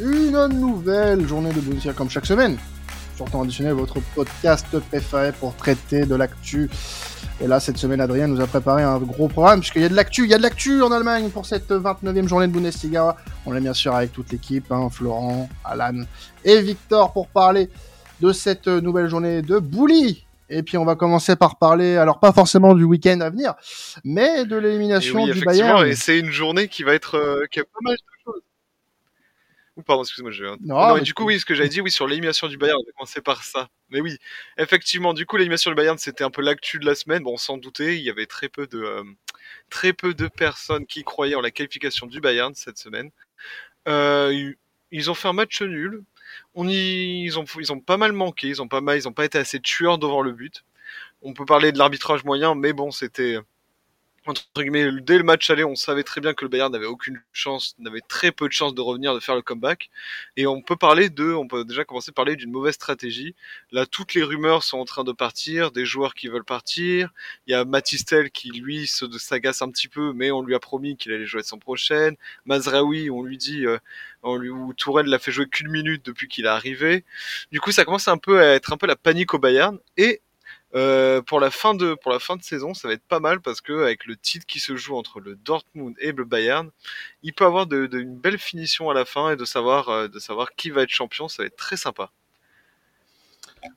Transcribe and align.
une 0.00 0.46
nouvelle 0.48 1.26
journée 1.26 1.52
de 1.52 1.60
Bundesliga 1.60 1.92
comme 1.92 2.10
chaque 2.10 2.26
semaine. 2.26 2.56
Surtout 3.16 3.40
additionner 3.42 3.72
votre 3.72 4.00
podcast 4.14 4.66
préféré 4.88 5.32
pour 5.32 5.54
traiter 5.56 6.06
de 6.06 6.14
l'actu. 6.14 6.70
Et 7.42 7.46
là, 7.46 7.60
cette 7.60 7.76
semaine, 7.76 8.00
Adrien 8.00 8.26
nous 8.26 8.40
a 8.40 8.46
préparé 8.46 8.82
un 8.82 8.98
gros 8.98 9.28
programme, 9.28 9.60
puisqu'il 9.60 9.82
y 9.82 9.84
a 9.84 9.88
de 9.88 9.94
l'actu, 9.94 10.24
il 10.24 10.30
y 10.30 10.34
a 10.34 10.38
de 10.38 10.42
l'actu 10.42 10.82
en 10.82 10.90
Allemagne 10.90 11.28
pour 11.30 11.46
cette 11.46 11.70
29e 11.70 12.28
journée 12.28 12.46
de 12.46 12.52
Bundesliga. 12.52 13.16
On 13.46 13.54
est 13.54 13.60
bien 13.60 13.74
sûr 13.74 13.94
avec 13.94 14.12
toute 14.12 14.32
l'équipe, 14.32 14.70
hein, 14.72 14.88
Florent, 14.90 15.48
Alan 15.64 16.02
et 16.44 16.60
Victor 16.60 17.12
pour 17.12 17.28
parler 17.28 17.68
de 18.20 18.32
cette 18.32 18.68
nouvelle 18.68 19.08
journée 19.08 19.42
de 19.42 19.58
Bouli. 19.58 20.24
Et 20.50 20.62
puis 20.62 20.76
on 20.76 20.84
va 20.84 20.96
commencer 20.96 21.36
par 21.36 21.56
parler, 21.56 21.96
alors 21.96 22.18
pas 22.18 22.32
forcément 22.32 22.74
du 22.74 22.82
week-end 22.82 23.20
à 23.20 23.30
venir, 23.30 23.54
mais 24.04 24.44
de 24.44 24.56
l'élimination 24.56 25.24
du 25.26 25.40
Bayern. 25.42 25.86
Et 25.86 25.94
c'est 25.94 26.18
une 26.18 26.30
journée 26.32 26.66
qui 26.66 26.82
va 26.82 26.92
être 26.94 27.16
euh, 27.16 27.46
qui 27.50 27.60
a 27.60 27.62
pas 27.62 27.78
mal 27.82 27.94
de 27.94 27.98
choses. 27.98 28.09
Ou 29.76 29.82
pardon, 29.82 30.02
excusez-moi, 30.02 30.32
je... 30.32 30.44
non, 30.62 30.98
du 30.98 31.14
coup 31.14 31.24
oui, 31.24 31.38
ce 31.38 31.44
que 31.44 31.54
j'avais 31.54 31.68
dit, 31.68 31.80
oui, 31.80 31.90
sur 31.90 32.06
l'élimination 32.06 32.48
du 32.48 32.58
Bayern, 32.58 32.78
on 32.78 32.84
va 32.84 32.92
commencer 32.92 33.20
par 33.20 33.44
ça. 33.44 33.68
Mais 33.88 34.00
oui, 34.00 34.18
effectivement, 34.58 35.14
du 35.14 35.26
coup 35.26 35.36
l'élimination 35.36 35.70
du 35.70 35.76
Bayern, 35.76 35.96
c'était 35.96 36.24
un 36.24 36.30
peu 36.30 36.42
l'actu 36.42 36.78
de 36.78 36.86
la 36.86 36.94
semaine. 36.94 37.22
Bon, 37.22 37.36
sans 37.36 37.56
douter, 37.56 37.96
il 37.96 38.02
y 38.02 38.10
avait 38.10 38.26
très 38.26 38.48
peu 38.48 38.66
de 38.66 38.80
euh, 38.80 39.04
très 39.70 39.92
peu 39.92 40.12
de 40.12 40.28
personnes 40.28 40.86
qui 40.86 41.04
croyaient 41.04 41.36
en 41.36 41.40
la 41.40 41.50
qualification 41.50 42.06
du 42.06 42.20
Bayern 42.20 42.54
cette 42.54 42.78
semaine. 42.78 43.10
Euh, 43.88 44.52
ils 44.90 45.10
ont 45.10 45.14
fait 45.14 45.28
un 45.28 45.32
match 45.32 45.62
nul, 45.62 46.02
on 46.54 46.68
y, 46.68 47.22
ils 47.24 47.38
ont, 47.38 47.44
ils 47.58 47.72
ont 47.72 47.80
pas 47.80 47.96
mal 47.96 48.12
manqué, 48.12 48.48
ils 48.48 48.60
ont 48.60 48.68
pas 48.68 48.80
mal, 48.80 48.98
ils 48.98 49.08
ont 49.08 49.12
pas 49.12 49.24
été 49.24 49.38
assez 49.38 49.60
tueurs 49.60 49.98
devant 49.98 50.22
le 50.22 50.32
but. 50.32 50.64
On 51.22 51.34
peut 51.34 51.44
parler 51.44 51.72
de 51.72 51.78
l'arbitrage 51.78 52.24
moyen, 52.24 52.54
mais 52.54 52.72
bon, 52.72 52.90
c'était 52.90 53.38
dès 54.54 55.18
le 55.18 55.22
match 55.22 55.50
aller, 55.50 55.64
on 55.64 55.74
savait 55.74 56.02
très 56.02 56.20
bien 56.20 56.34
que 56.34 56.44
le 56.44 56.48
Bayern 56.48 56.72
n'avait 56.72 56.86
aucune 56.86 57.22
chance, 57.32 57.74
n'avait 57.78 58.00
très 58.00 58.32
peu 58.32 58.48
de 58.48 58.52
chances 58.52 58.74
de 58.74 58.80
revenir, 58.80 59.14
de 59.14 59.20
faire 59.20 59.34
le 59.34 59.42
comeback. 59.42 59.90
Et 60.36 60.46
on 60.46 60.62
peut 60.62 60.76
parler 60.76 61.10
de, 61.10 61.32
on 61.32 61.48
peut 61.48 61.64
déjà 61.64 61.84
commencer 61.84 62.10
à 62.10 62.12
parler 62.12 62.36
d'une 62.36 62.50
mauvaise 62.50 62.74
stratégie. 62.74 63.34
Là, 63.72 63.86
toutes 63.86 64.14
les 64.14 64.22
rumeurs 64.22 64.62
sont 64.62 64.78
en 64.78 64.84
train 64.84 65.04
de 65.04 65.12
partir, 65.12 65.70
des 65.72 65.84
joueurs 65.84 66.14
qui 66.14 66.28
veulent 66.28 66.44
partir. 66.44 67.10
Il 67.46 67.52
y 67.52 67.54
a 67.54 67.64
Matistel 67.64 68.30
qui, 68.30 68.50
lui, 68.50 68.86
s'agace 68.86 69.62
un 69.62 69.70
petit 69.70 69.88
peu, 69.88 70.12
mais 70.12 70.30
on 70.30 70.42
lui 70.42 70.54
a 70.54 70.60
promis 70.60 70.96
qu'il 70.96 71.12
allait 71.12 71.26
jouer 71.26 71.40
la 71.40 71.44
semaine 71.44 71.60
prochaine. 71.60 72.16
Mazraoui, 72.44 73.10
on 73.10 73.22
lui 73.22 73.38
dit, 73.38 73.66
euh, 73.66 73.78
on 74.22 74.36
lui, 74.36 74.50
ou 74.50 74.72
Tourelle 74.74 75.06
l'a 75.06 75.18
fait 75.18 75.32
jouer 75.32 75.48
qu'une 75.48 75.70
minute 75.70 76.04
depuis 76.04 76.28
qu'il 76.28 76.44
est 76.44 76.48
arrivé. 76.48 77.04
Du 77.52 77.60
coup, 77.60 77.72
ça 77.72 77.84
commence 77.84 78.08
un 78.08 78.18
peu 78.18 78.40
à 78.40 78.54
être 78.54 78.72
un 78.72 78.76
peu 78.76 78.86
la 78.86 78.96
panique 78.96 79.34
au 79.34 79.38
Bayern. 79.38 79.78
Et 79.96 80.20
euh, 80.74 81.20
pour 81.22 81.40
la 81.40 81.50
fin 81.50 81.74
de 81.74 81.94
pour 81.94 82.12
la 82.12 82.20
fin 82.20 82.36
de 82.36 82.42
saison, 82.42 82.74
ça 82.74 82.86
va 82.86 82.94
être 82.94 83.06
pas 83.08 83.18
mal 83.18 83.40
parce 83.40 83.60
que 83.60 83.82
avec 83.82 84.06
le 84.06 84.16
titre 84.16 84.46
qui 84.46 84.60
se 84.60 84.76
joue 84.76 84.96
entre 84.96 85.18
le 85.18 85.34
Dortmund 85.34 85.96
et 85.98 86.12
le 86.12 86.24
Bayern, 86.24 86.70
il 87.22 87.32
peut 87.34 87.44
avoir 87.44 87.66
de, 87.66 87.88
une 87.92 88.16
belle 88.16 88.38
finition 88.38 88.88
à 88.88 88.94
la 88.94 89.04
fin 89.04 89.32
et 89.32 89.36
de 89.36 89.44
savoir 89.44 89.88
euh, 89.88 90.08
de 90.08 90.18
savoir 90.20 90.54
qui 90.54 90.70
va 90.70 90.82
être 90.82 90.90
champion, 90.90 91.26
ça 91.28 91.42
va 91.42 91.46
être 91.48 91.56
très 91.56 91.76
sympa. 91.76 92.10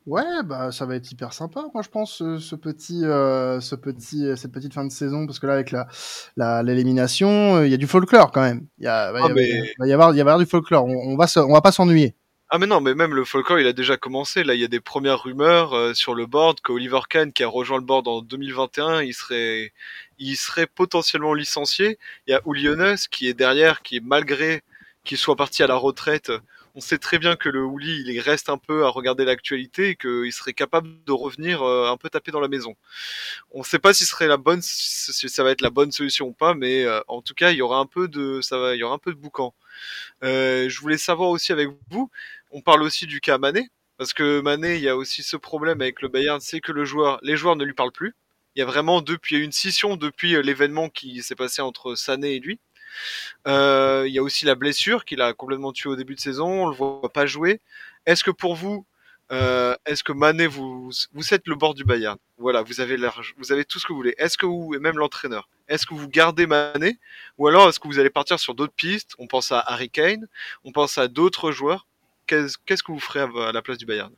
Ouais, 0.06 0.44
bah 0.46 0.72
ça 0.72 0.86
va 0.86 0.96
être 0.96 1.12
hyper 1.12 1.34
sympa, 1.34 1.66
moi 1.74 1.84
je 1.84 1.90
pense 1.90 2.20
ce, 2.20 2.56
petit, 2.56 3.04
euh, 3.04 3.60
ce 3.60 3.76
petit, 3.76 4.26
cette 4.38 4.54
petite 4.54 4.74
fin 4.74 4.86
de 4.86 4.92
saison 4.92 5.26
parce 5.26 5.40
que 5.40 5.48
là 5.48 5.54
avec 5.56 5.72
la 5.72 6.64
l'élimination, 6.64 7.64
il 7.64 7.70
y 7.70 7.74
a 7.74 7.78
du 7.78 7.88
folklore 7.88 8.32
quand 8.32 8.42
même. 8.42 8.66
Il 8.78 8.86
y 8.86 8.88
a, 8.88 9.12
va, 9.12 9.20
y, 9.20 9.24
ah, 9.24 9.94
avoir, 9.94 10.14
il 10.14 10.18
y 10.18 10.22
avoir 10.22 10.40
du 10.40 10.46
folklore. 10.46 10.86
On, 10.86 11.14
on 11.14 11.18
va, 11.18 11.26
on 11.36 11.52
va 11.52 11.62
pas 11.62 11.74
s'ennuyer. 11.74 12.16
Ah 12.56 12.60
mais 12.60 12.68
non, 12.68 12.82
mais 12.82 12.94
même 12.94 13.16
le 13.16 13.26
folklore, 13.26 13.60
il 13.60 13.66
a 13.66 13.74
déjà 13.74 13.98
commencé. 13.98 14.44
Là, 14.44 14.54
il 14.54 14.62
y 14.62 14.64
a 14.64 14.68
des 14.68 14.80
premières 14.80 15.24
rumeurs 15.24 15.74
euh, 15.74 15.96
sur 15.96 16.14
le 16.14 16.28
board 16.28 16.62
qu'Oliver 16.62 17.00
Kahn, 17.10 17.34
qui 17.34 17.42
a 17.44 17.48
rejoint 17.48 17.80
le 17.80 17.84
board 17.84 18.08
en 18.08 18.22
2021, 18.22 19.02
il 19.02 19.16
serait, 19.16 19.74
il 20.20 20.36
serait 20.36 20.68
potentiellement 20.68 21.34
licencié. 21.34 21.98
Il 22.28 22.32
y 22.32 22.36
a 22.36 22.42
Ouliones 22.46 22.96
qui 23.10 23.28
est 23.28 23.34
derrière, 23.34 23.82
qui 23.82 24.02
malgré 24.02 24.62
qu'il 25.04 25.18
soit 25.18 25.36
parti 25.36 25.64
à 25.64 25.68
la 25.68 25.76
retraite, 25.78 26.32
on 26.76 26.82
sait 26.82 26.98
très 26.98 27.20
bien 27.20 27.36
que 27.36 27.50
le 27.50 27.64
Ouli, 27.64 28.04
il 28.08 28.20
reste 28.20 28.50
un 28.50 28.58
peu 28.58 28.86
à 28.86 28.90
regarder 28.90 29.26
l'actualité 29.26 29.90
et 29.90 29.96
qu'il 29.96 30.32
serait 30.32 30.54
capable 30.54 30.90
de 31.06 31.12
revenir 31.12 31.62
euh, 31.62 31.92
un 31.92 31.98
peu 31.98 32.10
taper 32.10 32.32
dans 32.32 32.40
la 32.40 32.48
maison. 32.48 32.76
On 33.52 33.60
ne 33.60 33.64
sait 33.64 33.80
pas 33.80 33.94
si 33.94 34.06
serait 34.06 34.28
la 34.28 34.38
bonne, 34.38 34.62
si 34.62 35.30
ça 35.30 35.44
va 35.44 35.52
être 35.52 35.62
la 35.62 35.70
bonne 35.70 35.92
solution 35.92 36.28
ou 36.28 36.34
pas, 36.34 36.56
mais 36.56 36.84
euh, 36.84 37.00
en 37.08 37.22
tout 37.22 37.36
cas, 37.36 37.52
il 37.52 37.58
y 37.58 37.62
aura 37.62 37.78
un 37.78 37.86
peu 37.86 38.08
de, 38.08 38.42
ça 38.42 38.58
va, 38.58 38.76
il 38.76 38.80
y 38.80 38.84
aura 38.84 38.96
un 38.96 39.00
peu 39.00 39.12
de 39.14 39.18
boucan. 39.20 39.54
je 40.22 40.80
voulais 40.80 40.98
savoir 40.98 41.30
aussi 41.30 41.52
avec 41.52 41.70
vous, 41.92 42.10
on 42.54 42.62
parle 42.62 42.84
aussi 42.84 43.08
du 43.08 43.20
cas 43.20 43.38
Mané, 43.38 43.68
parce 43.98 44.14
que 44.14 44.40
Mané, 44.42 44.76
il 44.76 44.82
y 44.82 44.90
a 44.90 44.96
aussi 44.96 45.24
ce 45.24 45.36
problème 45.38 45.82
avec 45.82 46.02
le 46.02 46.08
Bayern, 46.08 46.40
c'est 46.40 46.62
que 46.62 46.72
les 46.72 46.86
joueurs 46.86 47.56
ne 47.56 47.64
lui 47.64 47.74
parlent 47.74 47.92
plus. 47.92 48.16
Il 48.56 48.60
y 48.60 48.62
a 48.62 48.66
vraiment 48.66 49.02
depuis 49.02 49.38
une 49.38 49.52
scission 49.52 49.96
depuis 49.96 50.36
euh, 50.36 50.42
l'événement 50.42 50.90
qui 50.90 51.24
s'est 51.24 51.36
passé 51.36 51.62
entre 51.62 51.96
Sané 51.96 52.36
et 52.36 52.40
lui. 52.40 52.60
Euh, 53.48 54.04
il 54.08 54.14
y 54.14 54.20
a 54.20 54.24
aussi 54.24 54.46
la 54.46 54.54
blessure 54.54 55.06
qu'il 55.06 55.22
a 55.22 55.34
complètement 55.34 55.74
tué 55.74 55.90
au 55.90 55.96
début 55.96 56.14
de 56.14 56.20
saison. 56.20 56.66
On 56.66 56.68
le 56.68 56.76
voit 56.76 57.12
pas 57.12 57.26
jouer. 57.26 57.62
Est-ce 58.06 58.24
que 58.24 58.30
pour 58.30 58.56
vous, 58.56 58.86
euh, 59.32 59.76
est-ce 59.88 60.04
que 60.04 60.12
Mané, 60.12 60.46
vous, 60.46 60.92
vous 61.14 61.34
êtes 61.34 61.48
le 61.48 61.56
bord 61.56 61.74
du 61.74 61.84
Bayern? 61.84 62.18
Voilà, 62.38 62.62
vous 62.62 62.80
avez 62.80 62.98
vous 63.38 63.52
avez 63.52 63.66
tout 63.66 63.80
ce 63.80 63.88
que 63.88 63.94
vous 63.94 63.98
voulez. 63.98 64.14
Est-ce 64.20 64.38
que 64.38 64.46
vous, 64.46 64.76
et 64.76 64.80
même 64.80 65.00
l'entraîneur, 65.00 65.50
est-ce 65.68 65.88
que 65.88 65.96
vous 65.96 66.08
gardez 66.08 66.46
Mané? 66.46 67.00
Ou 67.40 67.48
alors 67.48 67.70
est-ce 67.70 67.80
que 67.80 67.88
vous 67.88 67.98
allez 67.98 68.12
partir 68.12 68.40
sur 68.40 68.54
d'autres 68.54 68.74
pistes? 68.74 69.14
On 69.18 69.26
pense 69.26 69.52
à 69.52 69.60
Harry 69.60 69.90
Kane, 69.90 70.28
on 70.64 70.72
pense 70.72 71.00
à 71.00 71.08
d'autres 71.08 71.52
joueurs 71.52 71.88
qu'est-ce 72.28 72.84
que 72.84 72.92
vous 72.92 73.00
ferez 73.00 73.22
à 73.22 73.52
la 73.52 73.62
place 73.62 73.78
du 73.78 73.86
Bayern? 73.86 74.14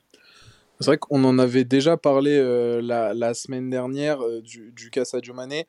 C'est 0.79 0.87
vrai 0.87 0.97
qu'on 0.97 1.23
en 1.23 1.39
avait 1.39 1.63
déjà 1.63 1.95
parlé 1.95 2.37
euh, 2.37 2.81
la, 2.81 3.33
semaine 3.33 3.69
dernière 3.69 4.21
euh, 4.21 4.41
du, 4.41 4.73
du, 4.73 4.89
cas 4.89 5.05
Sadio 5.05 5.33
Mané. 5.33 5.67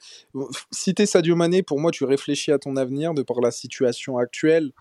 Si 0.72 0.94
Sadio 1.04 1.36
Mané, 1.36 1.62
pour 1.62 1.78
moi, 1.78 1.92
tu 1.92 2.04
réfléchis 2.04 2.50
à 2.50 2.58
ton 2.58 2.76
avenir 2.76 3.14
de 3.14 3.22
par 3.22 3.40
la 3.40 3.52
situation 3.52 4.18
actuelle 4.18 4.72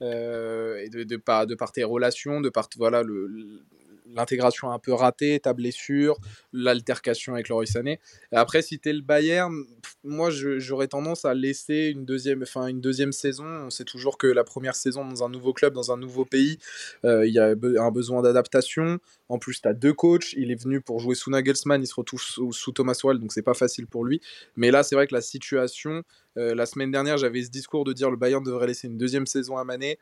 euh, 0.00 0.78
et 0.78 0.88
de, 0.88 1.04
de, 1.04 1.16
par, 1.16 1.46
de 1.46 1.54
par 1.54 1.70
tes 1.70 1.84
relations, 1.84 2.40
de 2.40 2.48
par 2.48 2.68
voilà, 2.78 3.02
le, 3.02 3.62
l'intégration 4.14 4.70
un 4.70 4.78
peu 4.78 4.92
ratée, 4.92 5.40
ta 5.40 5.52
blessure, 5.52 6.18
l'altercation 6.52 7.34
avec 7.34 7.48
Loris 7.48 7.72
Sané. 7.72 8.00
Après, 8.32 8.62
si 8.62 8.78
tu 8.78 8.88
es 8.88 8.92
le 8.92 9.02
Bayern, 9.02 9.64
moi 10.02 10.30
j'aurais 10.30 10.88
tendance 10.88 11.24
à 11.24 11.34
laisser 11.34 11.90
une 11.92 12.04
deuxième, 12.04 12.42
enfin, 12.42 12.66
une 12.66 12.80
deuxième 12.80 13.12
saison. 13.12 13.44
On 13.44 13.70
sait 13.70 13.84
toujours 13.84 14.18
que 14.18 14.26
la 14.26 14.44
première 14.44 14.74
saison 14.74 15.04
dans 15.04 15.24
un 15.24 15.28
nouveau 15.28 15.52
club, 15.52 15.74
dans 15.74 15.92
un 15.92 15.96
nouveau 15.96 16.24
pays, 16.24 16.58
euh, 17.04 17.26
il 17.26 17.32
y 17.32 17.38
a 17.38 17.54
un 17.54 17.90
besoin 17.90 18.22
d'adaptation. 18.22 18.98
En 19.28 19.38
plus, 19.38 19.60
tu 19.60 19.68
as 19.68 19.74
deux 19.74 19.92
coachs. 19.92 20.32
Il 20.34 20.50
est 20.50 20.62
venu 20.62 20.80
pour 20.80 21.00
jouer 21.00 21.14
sous 21.14 21.30
Nagelsmann, 21.30 21.82
il 21.82 21.86
se 21.86 21.94
retrouve 21.94 22.22
sous, 22.22 22.72
Thomas 22.72 22.98
Wall, 23.02 23.18
donc 23.18 23.32
c'est 23.32 23.42
pas 23.42 23.54
facile 23.54 23.86
pour 23.86 24.04
lui. 24.04 24.20
Mais 24.56 24.70
là, 24.70 24.82
c'est 24.82 24.94
vrai 24.94 25.06
que 25.06 25.14
la 25.14 25.20
situation, 25.20 26.02
euh, 26.36 26.54
la 26.54 26.66
semaine 26.66 26.90
dernière, 26.90 27.18
j'avais 27.18 27.42
ce 27.42 27.50
discours 27.50 27.84
de 27.84 27.92
dire 27.92 28.10
le 28.10 28.16
Bayern 28.16 28.42
devrait 28.42 28.66
laisser 28.66 28.88
une 28.88 28.98
deuxième 28.98 29.26
saison 29.26 29.56
à 29.56 29.64
Mané 29.64 29.98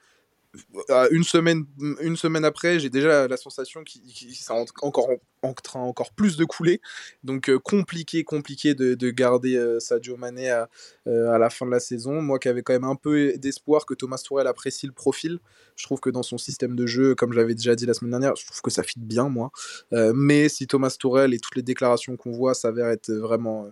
une 1.11 1.25
semaine, 1.25 1.65
une 2.01 2.17
semaine 2.17 2.45
après, 2.45 2.79
j'ai 2.79 2.91
déjà 2.91 3.27
la 3.27 3.37
sensation 3.37 3.85
qu'il 3.85 4.35
ça 4.35 4.55
encore 4.83 5.09
en 5.43 5.55
train 5.55 5.81
encore 5.81 6.13
plus 6.13 6.37
de 6.37 6.45
couler. 6.45 6.81
Donc 7.25 7.51
euh, 7.51 7.59
compliqué, 7.59 8.23
compliqué 8.23 8.75
de, 8.75 8.95
de 8.95 9.11
garder 9.11 9.57
euh, 9.57 9.81
Sadio 9.81 10.17
Mané 10.17 10.51
à, 10.51 10.69
euh, 11.09 11.33
à, 11.33 11.39
la 11.39 11.51
fin 11.51 11.67
de 11.67 11.71
la 11.71 11.81
saison. 11.81 12.23
Moi 12.23 12.39
qui 12.39 12.49
avais 12.49 12.63
quand 12.63 12.73
même 12.73 12.85
un 12.85 12.95
peu 12.95 13.37
d'espoir 13.39 13.87
que 13.87 13.95
Thomas 13.95 14.23
Tourelle 14.25 14.47
apprécie 14.47 14.87
le 14.87 14.93
profil. 14.93 15.39
Je 15.75 15.85
trouve 15.85 16.01
que 16.01 16.11
dans 16.11 16.23
son 16.23 16.39
système 16.39 16.77
de 16.77 16.87
jeu, 16.87 17.15
comme 17.15 17.33
j'avais 17.33 17.55
déjà 17.55 17.75
dit 17.75 17.87
la 17.87 17.95
semaine 17.95 18.11
dernière, 18.11 18.37
je 18.37 18.47
trouve 18.47 18.61
que 18.61 18.71
ça 18.71 18.83
fit 18.83 19.01
bien 19.01 19.29
moi. 19.29 19.51
mais 19.91 20.49
si 20.49 20.67
Thomas 20.67 20.95
Tourelle 20.99 21.33
et 21.33 21.39
toutes 21.39 21.57
les 21.57 21.63
déclarations 21.63 22.17
qu'on 22.17 22.33
voit 22.33 22.55
s'avèrent 22.55 22.91
être 22.91 23.11
vraiment 23.11 23.71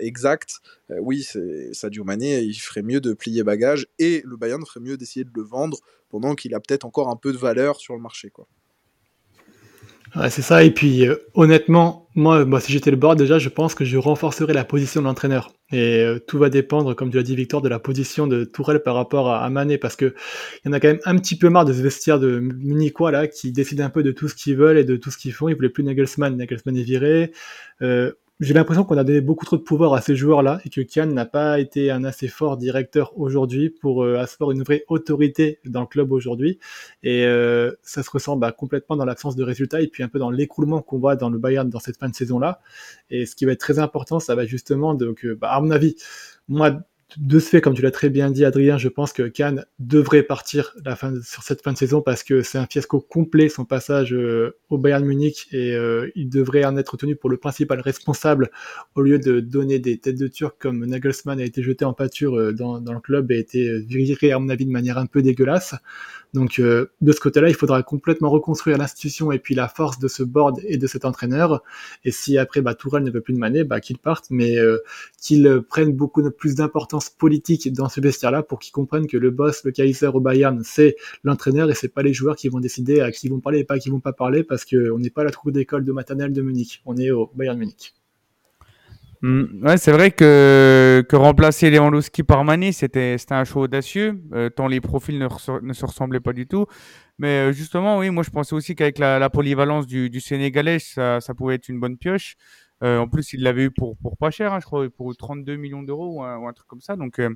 exactes, 0.00 0.56
oui, 0.90 1.26
Sadio 1.72 2.02
Mané, 2.02 2.40
il 2.40 2.54
ferait 2.54 2.82
mieux 2.82 3.00
de 3.00 3.12
plier 3.12 3.44
bagage 3.44 3.86
et 4.00 4.22
le 4.24 4.36
Bayern 4.36 4.64
ferait 4.66 4.80
mieux 4.80 4.96
d'essayer 4.96 5.24
de 5.24 5.30
le 5.34 5.42
vendre 5.42 5.78
pendant 6.08 6.34
qu'il 6.34 6.54
a 6.54 6.60
peut-être 6.60 6.84
encore 6.84 7.08
un 7.08 7.16
peu 7.16 7.32
de 7.32 7.38
valeur 7.38 7.76
sur 7.76 7.94
le 7.94 8.00
marché. 8.00 8.30
Quoi. 8.30 8.46
Ouais, 10.16 10.30
c'est 10.30 10.42
ça. 10.42 10.64
Et 10.64 10.70
puis, 10.70 11.06
euh, 11.06 11.16
honnêtement, 11.34 12.08
moi, 12.14 12.60
si 12.60 12.72
j'étais 12.72 12.90
le 12.90 12.96
board, 12.96 13.18
déjà, 13.18 13.38
je 13.38 13.48
pense 13.48 13.74
que 13.74 13.84
je 13.84 13.96
renforcerais 13.96 14.52
la 14.52 14.64
position 14.64 15.00
de 15.00 15.06
l'entraîneur. 15.06 15.52
Et 15.70 16.02
euh, 16.02 16.18
tout 16.18 16.38
va 16.38 16.48
dépendre, 16.48 16.94
comme 16.96 17.10
tu 17.10 17.16
l'as 17.16 17.22
dit, 17.22 17.36
Victor, 17.36 17.60
de 17.60 17.68
la 17.68 17.78
position 17.78 18.26
de 18.26 18.44
Tourelle 18.44 18.82
par 18.82 18.94
rapport 18.94 19.28
à, 19.28 19.44
à 19.44 19.50
Mané, 19.50 19.76
parce 19.76 19.96
que 19.96 20.14
il 20.64 20.68
y 20.68 20.70
en 20.70 20.72
a 20.72 20.80
quand 20.80 20.88
même 20.88 21.00
un 21.04 21.16
petit 21.16 21.36
peu 21.36 21.50
marre 21.50 21.66
de 21.66 21.72
ce 21.72 21.82
vestiaire 21.82 22.18
de 22.18 22.38
Munichois, 22.40 23.10
là, 23.10 23.26
qui 23.26 23.52
décide 23.52 23.80
un 23.82 23.90
peu 23.90 24.02
de 24.02 24.12
tout 24.12 24.28
ce 24.28 24.34
qu'ils 24.34 24.56
veulent 24.56 24.78
et 24.78 24.84
de 24.84 24.96
tout 24.96 25.10
ce 25.10 25.18
qu'ils 25.18 25.32
font. 25.32 25.48
Ils 25.48 25.54
voulaient 25.54 25.68
plus 25.68 25.84
Nagelsmann. 25.84 26.36
Nagelsmann 26.36 26.76
est 26.76 26.82
viré. 26.82 27.32
Euh, 27.82 28.12
j'ai 28.40 28.54
l'impression 28.54 28.84
qu'on 28.84 28.96
a 28.96 29.02
donné 29.02 29.20
beaucoup 29.20 29.44
trop 29.44 29.56
de 29.56 29.62
pouvoir 29.62 29.94
à 29.94 30.00
ces 30.00 30.14
joueurs-là 30.14 30.60
et 30.64 30.70
que 30.70 30.80
Kian 30.80 31.06
n'a 31.06 31.26
pas 31.26 31.58
été 31.58 31.90
un 31.90 32.04
assez 32.04 32.28
fort 32.28 32.56
directeur 32.56 33.18
aujourd'hui 33.18 33.68
pour 33.68 34.04
euh, 34.04 34.16
asseoir 34.16 34.52
une 34.52 34.62
vraie 34.62 34.84
autorité 34.86 35.58
dans 35.64 35.80
le 35.80 35.86
club 35.86 36.12
aujourd'hui. 36.12 36.60
Et 37.02 37.24
euh, 37.26 37.72
ça 37.82 38.04
se 38.04 38.10
ressent 38.10 38.36
bah, 38.36 38.52
complètement 38.52 38.96
dans 38.96 39.04
l'absence 39.04 39.34
de 39.34 39.42
résultats 39.42 39.80
et 39.80 39.88
puis 39.88 40.04
un 40.04 40.08
peu 40.08 40.20
dans 40.20 40.30
l'écroulement 40.30 40.82
qu'on 40.82 40.98
voit 40.98 41.16
dans 41.16 41.30
le 41.30 41.38
Bayern 41.38 41.68
dans 41.68 41.80
cette 41.80 41.96
fin 41.96 42.08
de 42.08 42.14
saison-là. 42.14 42.60
Et 43.10 43.26
ce 43.26 43.34
qui 43.34 43.44
va 43.44 43.52
être 43.52 43.60
très 43.60 43.80
important, 43.80 44.20
ça 44.20 44.36
va 44.36 44.46
justement, 44.46 44.94
donc, 44.94 45.24
euh, 45.24 45.34
bah, 45.34 45.50
à 45.50 45.60
mon 45.60 45.72
avis, 45.72 45.96
moi, 46.46 46.78
de 47.16 47.38
ce 47.38 47.48
fait, 47.48 47.60
comme 47.62 47.72
tu 47.72 47.80
l'as 47.80 47.90
très 47.90 48.10
bien 48.10 48.30
dit, 48.30 48.44
Adrien, 48.44 48.76
je 48.76 48.88
pense 48.88 49.14
que 49.14 49.22
Cannes 49.22 49.64
devrait 49.78 50.22
partir 50.22 50.74
sur 51.22 51.42
cette 51.42 51.62
fin 51.62 51.72
de 51.72 51.78
saison 51.78 52.02
parce 52.02 52.22
que 52.22 52.42
c'est 52.42 52.58
un 52.58 52.66
fiasco 52.66 53.00
complet 53.00 53.48
son 53.48 53.64
passage 53.64 54.12
euh, 54.12 54.58
au 54.68 54.76
Bayern 54.76 55.04
Munich 55.04 55.48
et 55.50 55.74
euh, 55.74 56.10
il 56.16 56.28
devrait 56.28 56.66
en 56.66 56.76
être 56.76 56.98
tenu 56.98 57.16
pour 57.16 57.30
le 57.30 57.38
principal 57.38 57.80
responsable 57.80 58.50
au 58.94 59.00
lieu 59.00 59.18
de 59.18 59.40
donner 59.40 59.78
des 59.78 59.96
têtes 59.96 60.18
de 60.18 60.28
turc 60.28 60.56
comme 60.58 60.84
Nagelsmann 60.84 61.40
a 61.40 61.44
été 61.44 61.62
jeté 61.62 61.86
en 61.86 61.94
pâture 61.94 62.34
euh, 62.38 62.52
dans, 62.52 62.78
dans, 62.78 62.92
le 62.92 63.00
club 63.00 63.32
et 63.32 63.36
a 63.36 63.38
été 63.38 63.78
viré 63.78 64.32
à 64.32 64.38
mon 64.38 64.50
avis 64.50 64.66
de 64.66 64.70
manière 64.70 64.98
un 64.98 65.06
peu 65.06 65.22
dégueulasse. 65.22 65.74
Donc 66.34 66.58
euh, 66.58 66.90
de 67.00 67.12
ce 67.12 67.20
côté-là, 67.20 67.48
il 67.48 67.54
faudra 67.54 67.82
complètement 67.82 68.30
reconstruire 68.30 68.78
l'institution 68.78 69.32
et 69.32 69.38
puis 69.38 69.54
la 69.54 69.68
force 69.68 69.98
de 69.98 70.08
ce 70.08 70.22
board 70.22 70.60
et 70.64 70.76
de 70.76 70.86
cet 70.86 71.04
entraîneur. 71.04 71.62
Et 72.04 72.10
si 72.10 72.38
après 72.38 72.60
bah, 72.60 72.74
Tourelle 72.74 73.04
ne 73.04 73.10
veut 73.10 73.20
plus 73.20 73.34
de 73.34 73.38
Mané, 73.38 73.64
bah, 73.64 73.80
qu'il 73.80 73.98
parte, 73.98 74.26
mais 74.30 74.58
euh, 74.58 74.78
qu'il 75.20 75.62
prenne 75.68 75.92
beaucoup 75.92 76.28
plus 76.30 76.54
d'importance 76.54 77.10
politique 77.10 77.72
dans 77.72 77.88
ce 77.88 78.00
vestiaire-là 78.00 78.42
pour 78.42 78.58
qu'ils 78.58 78.72
comprennent 78.72 79.06
que 79.06 79.16
le 79.16 79.30
boss, 79.30 79.64
le 79.64 79.72
Kaiser 79.72 80.08
au 80.08 80.20
Bayern, 80.20 80.60
c'est 80.64 80.96
l'entraîneur 81.24 81.70
et 81.70 81.74
c'est 81.74 81.88
pas 81.88 82.02
les 82.02 82.12
joueurs 82.12 82.36
qui 82.36 82.48
vont 82.48 82.60
décider 82.60 83.00
à 83.00 83.10
qui 83.10 83.28
vont 83.28 83.40
parler 83.40 83.60
et 83.60 83.64
pas 83.64 83.74
à 83.74 83.78
qui 83.78 83.90
vont 83.90 84.00
pas 84.00 84.12
parler 84.12 84.44
parce 84.44 84.64
qu'on 84.64 84.98
n'est 84.98 85.10
pas 85.10 85.24
la 85.24 85.30
troupe 85.30 85.52
d'école 85.52 85.84
de 85.84 85.92
maternelle 85.92 86.32
de 86.32 86.42
Munich, 86.42 86.82
on 86.84 86.96
est 86.96 87.10
au 87.10 87.30
Bayern 87.34 87.58
Munich. 87.58 87.97
Mm, 89.22 89.66
ouais, 89.66 89.76
c'est 89.78 89.90
vrai 89.90 90.12
que, 90.12 91.04
que 91.08 91.16
remplacer 91.16 91.70
Lewandowski 91.70 92.22
par 92.22 92.44
Mané, 92.44 92.70
c'était 92.70 93.16
un 93.30 93.44
choix 93.44 93.62
audacieux, 93.62 94.22
euh, 94.32 94.48
tant 94.48 94.68
les 94.68 94.80
profils 94.80 95.18
ne, 95.18 95.26
ne, 95.60 95.72
se 95.72 95.86
ressemblaient 95.86 96.20
pas 96.20 96.32
du 96.32 96.46
tout. 96.46 96.66
Mais 97.18 97.48
euh, 97.48 97.52
justement, 97.52 97.98
oui, 97.98 98.10
moi 98.10 98.22
je 98.22 98.30
pensais 98.30 98.54
aussi 98.54 98.76
qu'avec 98.76 98.98
la, 98.98 99.18
la, 99.18 99.28
polyvalence 99.28 99.88
du, 99.88 100.08
du 100.08 100.20
Sénégalais, 100.20 100.78
ça, 100.78 101.20
ça, 101.20 101.34
pouvait 101.34 101.56
être 101.56 101.68
une 101.68 101.80
bonne 101.80 101.96
pioche. 101.98 102.36
Euh, 102.82 102.98
en 102.98 103.08
plus, 103.08 103.32
il 103.32 103.42
l'avait 103.42 103.64
eu 103.64 103.70
pour, 103.70 103.96
pour 103.96 104.16
pas 104.16 104.30
cher, 104.30 104.52
hein, 104.52 104.60
je 104.60 104.66
crois, 104.66 104.88
pour 104.90 105.16
32 105.16 105.56
millions 105.56 105.82
d'euros 105.82 106.20
ou, 106.20 106.22
un 106.22 106.52
truc 106.52 106.68
comme 106.68 106.80
ça. 106.80 106.96
Donc, 106.96 107.18
euh, 107.18 107.34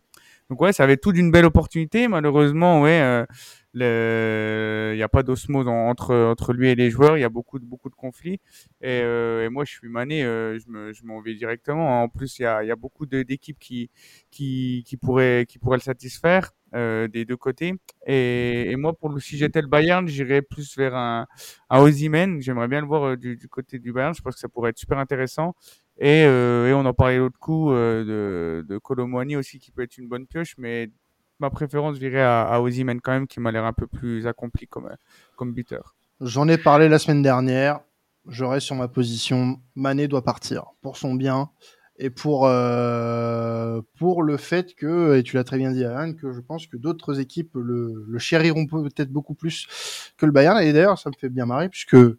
donc 0.50 0.60
ouais, 0.60 0.72
ça 0.72 0.84
avait 0.84 0.96
tout 0.96 1.12
d'une 1.12 1.30
belle 1.30 1.44
opportunité. 1.44 2.06
Malheureusement, 2.08 2.80
ouais, 2.82 3.26
il 3.74 4.96
n'y 4.96 5.02
a 5.02 5.08
pas 5.08 5.22
d'osmose 5.22 5.66
entre, 5.66 6.14
entre 6.14 6.52
lui 6.52 6.68
et 6.68 6.74
les 6.74 6.90
joueurs, 6.90 7.16
il 7.16 7.20
y 7.20 7.24
a 7.24 7.28
beaucoup 7.28 7.58
de, 7.58 7.64
beaucoup 7.64 7.88
de 7.90 7.94
conflits. 7.94 8.40
Et, 8.80 9.00
euh, 9.02 9.44
et 9.44 9.48
moi, 9.48 9.64
je 9.64 9.72
suis 9.72 9.88
mané, 9.88 10.24
euh, 10.24 10.58
je 10.58 11.04
m'en 11.04 11.20
vais 11.20 11.34
directement. 11.34 12.02
En 12.02 12.08
plus, 12.08 12.38
il 12.38 12.42
y 12.42 12.46
a, 12.46 12.62
y 12.64 12.70
a 12.70 12.76
beaucoup 12.76 13.06
d'équipes 13.06 13.58
qui, 13.58 13.90
qui, 14.30 14.84
qui, 14.86 14.96
pourraient, 14.96 15.46
qui 15.48 15.58
pourraient 15.58 15.78
le 15.78 15.82
satisfaire 15.82 16.52
euh, 16.74 17.08
des 17.08 17.24
deux 17.24 17.36
côtés. 17.36 17.74
Et, 18.06 18.70
et 18.70 18.76
moi, 18.76 18.92
pour 18.92 19.20
si 19.20 19.36
j'étais 19.36 19.60
le 19.60 19.68
Bayern, 19.68 20.06
j'irais 20.08 20.42
plus 20.42 20.76
vers 20.76 20.94
un, 20.94 21.26
un 21.70 21.80
Ozymen. 21.80 22.40
J'aimerais 22.40 22.68
bien 22.68 22.80
le 22.80 22.86
voir 22.86 23.04
euh, 23.04 23.16
du, 23.16 23.36
du, 23.36 23.48
côté 23.48 23.78
du 23.78 23.92
Bayern. 23.92 24.14
Je 24.14 24.22
pense 24.22 24.34
que 24.34 24.40
ça 24.40 24.48
pourrait 24.48 24.70
être 24.70 24.78
super 24.78 24.98
intéressant. 24.98 25.54
Et, 25.98 26.24
euh, 26.24 26.68
et 26.68 26.72
on 26.72 26.84
en 26.86 26.94
parlait 26.94 27.18
l'autre 27.18 27.38
coup 27.38 27.70
euh, 27.70 28.62
de, 28.62 28.66
de 28.66 28.78
Colomwani 28.78 29.36
aussi, 29.36 29.58
qui 29.58 29.70
peut 29.70 29.82
être 29.82 29.98
une 29.98 30.08
bonne 30.08 30.26
pioche, 30.26 30.54
mais 30.58 30.90
ma 31.38 31.50
préférence, 31.50 31.98
je 32.00 32.16
à, 32.16 32.54
à 32.54 32.60
quand 33.02 33.12
même, 33.12 33.26
qui 33.26 33.40
m'a 33.40 33.52
l'air 33.52 33.64
un 33.64 33.72
peu 33.72 33.86
plus 33.86 34.26
accompli 34.26 34.66
comme, 34.66 34.88
comme 35.36 35.52
buteur. 35.52 35.94
J'en 36.20 36.48
ai 36.48 36.56
parlé 36.56 36.88
la 36.88 36.98
semaine 36.98 37.22
dernière. 37.22 37.80
Je 38.28 38.44
reste 38.44 38.66
sur 38.66 38.76
ma 38.76 38.88
position. 38.88 39.60
Mané 39.74 40.06
doit 40.06 40.22
partir 40.22 40.66
pour 40.80 40.96
son 40.96 41.14
bien 41.14 41.50
et 41.98 42.10
pour 42.10 42.46
euh, 42.46 43.80
pour 43.98 44.22
le 44.22 44.36
fait 44.36 44.74
que 44.74 45.16
et 45.16 45.22
tu 45.22 45.36
l'as 45.36 45.44
très 45.44 45.58
bien 45.58 45.72
dit 45.72 45.84
Alan 45.84 46.14
que 46.14 46.32
je 46.32 46.40
pense 46.40 46.66
que 46.66 46.76
d'autres 46.76 47.20
équipes 47.20 47.54
le, 47.54 48.04
le 48.08 48.18
chériront 48.18 48.66
peut-être 48.66 49.10
beaucoup 49.10 49.34
plus 49.34 50.12
que 50.16 50.26
le 50.26 50.32
Bayern 50.32 50.58
et 50.60 50.72
d'ailleurs 50.72 50.98
ça 50.98 51.10
me 51.10 51.14
fait 51.18 51.28
bien 51.28 51.46
marrer 51.46 51.68
puisque 51.68 51.94
euh, 51.94 52.16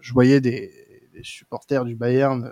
je 0.00 0.12
voyais 0.12 0.40
des, 0.40 0.72
des, 1.12 1.22
supporters 1.22 1.84
du 1.84 1.96
Bayern 1.96 2.44
euh, 2.44 2.50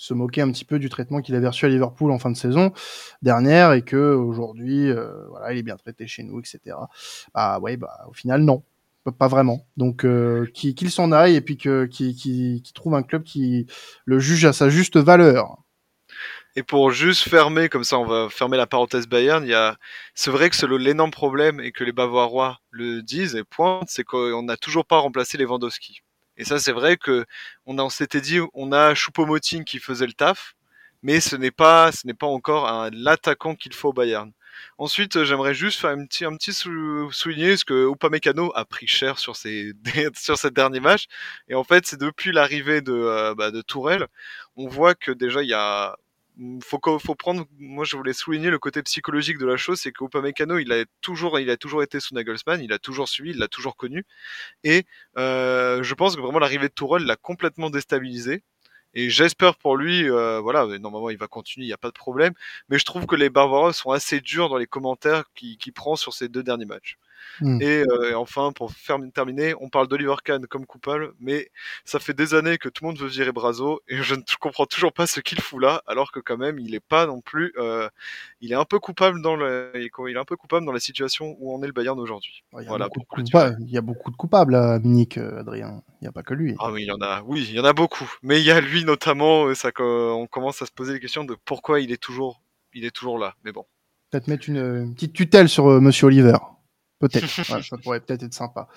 se 0.00 0.14
moquer 0.14 0.40
un 0.40 0.50
petit 0.50 0.64
peu 0.64 0.78
du 0.78 0.88
traitement 0.88 1.20
qu'il 1.20 1.34
avait 1.34 1.48
reçu 1.48 1.66
à 1.66 1.68
Liverpool 1.68 2.10
en 2.10 2.18
fin 2.18 2.30
de 2.30 2.36
saison 2.36 2.72
dernière 3.20 3.72
et 3.72 3.82
que 3.82 4.14
aujourd'hui, 4.14 4.88
euh, 4.88 5.26
voilà, 5.28 5.52
il 5.52 5.58
est 5.58 5.62
bien 5.62 5.76
traité 5.76 6.06
chez 6.06 6.22
nous, 6.22 6.38
etc. 6.38 6.76
Bah 7.34 7.58
ouais, 7.58 7.76
bah 7.76 8.06
au 8.08 8.14
final 8.14 8.42
non, 8.42 8.62
pas 9.18 9.28
vraiment. 9.28 9.66
Donc 9.76 10.04
euh, 10.04 10.46
qu'il 10.54 10.90
s'en 10.90 11.12
aille 11.12 11.36
et 11.36 11.40
puis 11.40 11.56
que 11.56 11.86
qu'il 11.86 12.14
qui 12.14 12.62
trouve 12.74 12.94
un 12.94 13.02
club 13.02 13.22
qui 13.22 13.66
le 14.04 14.18
juge 14.18 14.44
à 14.44 14.52
sa 14.52 14.68
juste 14.68 14.96
valeur. 14.96 15.58
Et 16.56 16.62
pour 16.62 16.90
juste 16.90 17.28
fermer, 17.28 17.68
comme 17.68 17.84
ça 17.84 17.98
on 17.98 18.04
va 18.04 18.28
fermer 18.28 18.56
la 18.56 18.66
parenthèse 18.66 19.06
Bayern, 19.06 19.44
il 19.44 19.50
y 19.50 19.54
a, 19.54 19.76
c'est 20.14 20.30
vrai 20.30 20.50
que 20.50 20.56
c'est 20.56 20.68
l'énorme 20.68 21.12
problème 21.12 21.60
et 21.60 21.70
que 21.72 21.84
les 21.84 21.92
Bavarois 21.92 22.58
le 22.70 23.02
disent 23.02 23.36
et 23.36 23.44
pointent, 23.44 23.88
c'est 23.88 24.04
qu'on 24.04 24.42
n'a 24.42 24.56
toujours 24.56 24.84
pas 24.84 24.98
remplacé 24.98 25.38
Lewandowski. 25.38 26.02
Et 26.36 26.44
ça, 26.44 26.58
c'est 26.58 26.72
vrai 26.72 26.96
que 26.96 27.24
on, 27.66 27.88
s'était 27.90 28.20
dit, 28.20 28.38
on 28.54 28.72
a 28.72 28.94
Choupo-Moting 28.94 29.64
qui 29.64 29.78
faisait 29.78 30.06
le 30.06 30.12
taf, 30.12 30.54
mais 31.02 31.20
ce 31.20 31.36
n'est 31.36 31.50
pas, 31.50 31.92
ce 31.92 32.06
n'est 32.06 32.14
pas 32.14 32.26
encore 32.26 32.88
l'attaquant 32.92 33.54
qu'il 33.54 33.74
faut 33.74 33.90
au 33.90 33.92
Bayern. 33.92 34.32
Ensuite, 34.78 35.16
euh, 35.16 35.24
j'aimerais 35.24 35.54
juste 35.54 35.80
faire 35.80 35.90
un 35.90 36.04
petit, 36.06 36.24
un 36.24 36.36
petit 36.36 36.52
souligner 36.52 37.56
ce 37.56 37.64
que 37.64 37.90
Upamecano 37.92 38.52
a 38.54 38.64
pris 38.64 38.86
cher 38.86 39.18
sur 39.18 39.36
ces 39.36 39.72
sur 40.16 40.38
cette 40.38 40.54
dernier 40.54 40.80
match. 40.80 41.06
Et 41.48 41.54
en 41.54 41.64
fait, 41.64 41.86
c'est 41.86 42.00
depuis 42.00 42.32
l'arrivée 42.32 42.80
de, 42.82 42.92
euh, 42.92 43.34
bah, 43.34 43.50
de 43.50 43.62
Tourelle, 43.62 44.06
on 44.56 44.68
voit 44.68 44.94
que 44.94 45.12
déjà 45.12 45.42
il 45.42 45.48
y 45.48 45.54
a 45.54 45.96
faut, 46.62 46.80
faut 46.98 47.14
prendre, 47.14 47.46
moi 47.58 47.84
je 47.84 47.96
voulais 47.96 48.12
souligner 48.12 48.50
le 48.50 48.58
côté 48.58 48.82
psychologique 48.82 49.38
de 49.38 49.46
la 49.46 49.56
chose, 49.56 49.80
c'est 49.80 49.92
qu'Upamecano, 49.92 50.58
il 50.58 50.72
a 50.72 50.84
toujours, 51.00 51.38
il 51.38 51.50
a 51.50 51.56
toujours 51.56 51.82
été 51.82 52.00
sous 52.00 52.14
Nagelsmann, 52.14 52.62
il 52.62 52.72
a 52.72 52.78
toujours 52.78 53.08
suivi, 53.08 53.30
il 53.30 53.38
l'a 53.38 53.48
toujours 53.48 53.76
connu, 53.76 54.04
et 54.64 54.84
euh, 55.18 55.82
je 55.82 55.94
pense 55.94 56.16
que 56.16 56.20
vraiment 56.20 56.38
l'arrivée 56.38 56.68
de 56.68 56.74
Tourelle 56.74 57.04
l'a 57.04 57.16
complètement 57.16 57.70
déstabilisé. 57.70 58.42
Et 58.94 59.10
j'espère 59.10 59.56
pour 59.56 59.76
lui, 59.76 60.10
euh, 60.10 60.40
voilà, 60.40 60.66
normalement 60.78 61.10
il 61.10 61.18
va 61.18 61.28
continuer, 61.28 61.64
il 61.66 61.68
n'y 61.68 61.72
a 61.74 61.78
pas 61.78 61.88
de 61.88 61.94
problème. 61.94 62.34
Mais 62.68 62.78
je 62.78 62.84
trouve 62.84 63.06
que 63.06 63.16
les 63.16 63.30
Bavarois 63.30 63.72
sont 63.72 63.90
assez 63.90 64.20
durs 64.20 64.48
dans 64.48 64.56
les 64.58 64.66
commentaires 64.66 65.24
qu'il 65.34 65.56
qui 65.58 65.72
prend 65.72 65.96
sur 65.96 66.12
ces 66.14 66.28
deux 66.28 66.42
derniers 66.42 66.66
matchs. 66.66 66.98
Hmm. 67.40 67.60
Euh, 67.62 68.10
et, 68.10 68.14
enfin, 68.14 68.52
pour 68.52 68.72
faire 68.72 68.98
terminer, 69.14 69.54
on 69.60 69.68
parle 69.68 69.88
d'Oliver 69.88 70.14
Kahn 70.24 70.46
comme 70.46 70.66
coupable, 70.66 71.12
mais 71.20 71.50
ça 71.84 71.98
fait 71.98 72.12
des 72.12 72.34
années 72.34 72.58
que 72.58 72.68
tout 72.68 72.84
le 72.84 72.88
monde 72.88 72.98
veut 72.98 73.08
virer 73.08 73.32
Brazo 73.32 73.80
et 73.88 74.02
je 74.02 74.14
ne 74.14 74.22
comprends 74.38 74.66
toujours 74.66 74.92
pas 74.92 75.06
ce 75.06 75.20
qu'il 75.20 75.40
fout 75.40 75.62
là, 75.62 75.82
alors 75.86 76.12
que 76.12 76.20
quand 76.20 76.36
même, 76.36 76.58
il 76.58 76.74
est 76.74 76.80
pas 76.80 77.06
non 77.06 77.20
plus, 77.20 77.52
euh, 77.56 77.88
il 78.40 78.52
est 78.52 78.56
un 78.56 78.64
peu 78.64 78.78
coupable 78.78 79.22
dans 79.22 79.36
le, 79.36 79.72
il 79.74 80.16
est 80.16 80.18
un 80.18 80.24
peu 80.24 80.36
coupable 80.36 80.66
dans 80.66 80.72
la 80.72 80.80
situation 80.80 81.36
où 81.40 81.54
on 81.54 81.62
est 81.62 81.66
le 81.66 81.72
Bayern 81.72 81.98
aujourd'hui. 81.98 82.44
Il 82.54 82.62
y, 82.62 82.66
voilà, 82.66 82.88
il 83.60 83.70
y 83.70 83.78
a 83.78 83.80
beaucoup 83.80 84.10
de 84.10 84.16
coupables 84.16 84.54
à 84.54 84.78
Munich, 84.78 85.18
euh, 85.18 85.40
Adrien. 85.40 85.82
Il 86.00 86.04
n'y 86.04 86.08
a 86.08 86.12
pas 86.12 86.22
que 86.22 86.34
lui. 86.34 86.54
Ah 86.58 86.70
oui, 86.72 86.82
il 86.82 86.86
y 86.86 86.92
en 86.92 87.00
a, 87.00 87.22
oui, 87.26 87.46
il 87.48 87.54
y 87.54 87.60
en 87.60 87.64
a 87.64 87.72
beaucoup. 87.72 88.10
Mais 88.22 88.40
il 88.40 88.46
y 88.46 88.50
a 88.50 88.60
lui 88.60 88.84
notamment, 88.84 89.54
ça, 89.54 89.70
on 89.78 90.26
commence 90.26 90.62
à 90.62 90.66
se 90.66 90.72
poser 90.72 90.94
les 90.94 91.00
questions 91.00 91.24
de 91.24 91.36
pourquoi 91.44 91.80
il 91.80 91.92
est 91.92 92.02
toujours, 92.02 92.40
il 92.74 92.84
est 92.84 92.90
toujours 92.90 93.18
là. 93.18 93.34
Mais 93.44 93.52
bon. 93.52 93.64
Peut-être 94.10 94.28
mettre 94.28 94.48
une, 94.48 94.56
une, 94.56 94.94
petite 94.94 95.12
tutelle 95.12 95.48
sur 95.48 95.66
Monsieur 95.80 96.06
Oliver. 96.06 96.36
Peut-être, 97.00 97.26
ça 97.64 97.76
pourrait 97.82 98.00
peut-être 98.00 98.22
être 98.22 98.34
sympa. 98.34 98.68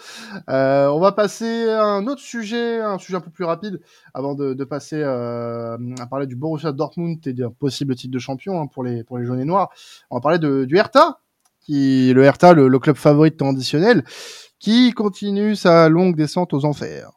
Euh, 0.49 0.87
on 0.87 0.99
va 0.99 1.11
passer 1.11 1.69
à 1.69 1.83
un 1.83 2.07
autre 2.07 2.21
sujet, 2.21 2.79
un 2.79 2.97
sujet 2.97 3.17
un 3.17 3.21
peu 3.21 3.29
plus 3.29 3.43
rapide, 3.43 3.81
avant 4.13 4.33
de, 4.33 4.53
de 4.53 4.63
passer 4.63 4.95
euh, 4.95 5.77
à 5.99 6.07
parler 6.07 6.25
du 6.25 6.37
Borussia 6.37 6.71
Dortmund 6.71 7.19
et 7.27 7.33
d'un 7.33 7.51
possible 7.51 7.93
titre 7.95 8.13
de 8.13 8.19
champion 8.19 8.61
hein, 8.61 8.67
pour 8.67 8.83
les 8.83 9.03
pour 9.03 9.17
les 9.17 9.25
jaunes 9.25 9.41
et 9.41 9.45
noirs. 9.45 9.69
On 10.09 10.15
va 10.17 10.21
parler 10.21 10.39
de, 10.39 10.63
du 10.63 10.77
Hertha, 10.77 11.19
qui 11.59 12.13
le 12.13 12.23
Hertha, 12.23 12.53
le, 12.53 12.69
le 12.69 12.79
club 12.79 12.95
favori 12.95 13.35
traditionnel, 13.35 14.05
qui 14.57 14.93
continue 14.93 15.55
sa 15.57 15.89
longue 15.89 16.15
descente 16.15 16.53
aux 16.53 16.63
enfers. 16.63 17.11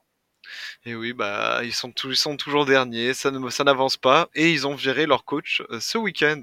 Et 0.85 0.95
oui, 0.95 1.13
bah 1.13 1.61
ils 1.65 1.73
sont, 1.73 1.93
ils 2.05 2.17
sont 2.17 2.37
toujours 2.37 2.65
derniers, 2.65 3.13
ça 3.15 3.31
ne, 3.31 3.51
ça 3.51 3.65
n'avance 3.65 3.97
pas, 3.97 4.29
et 4.35 4.53
ils 4.53 4.67
ont 4.67 4.75
viré 4.75 5.07
leur 5.07 5.25
coach 5.25 5.63
euh, 5.71 5.81
ce 5.81 5.99
week-end. 5.99 6.41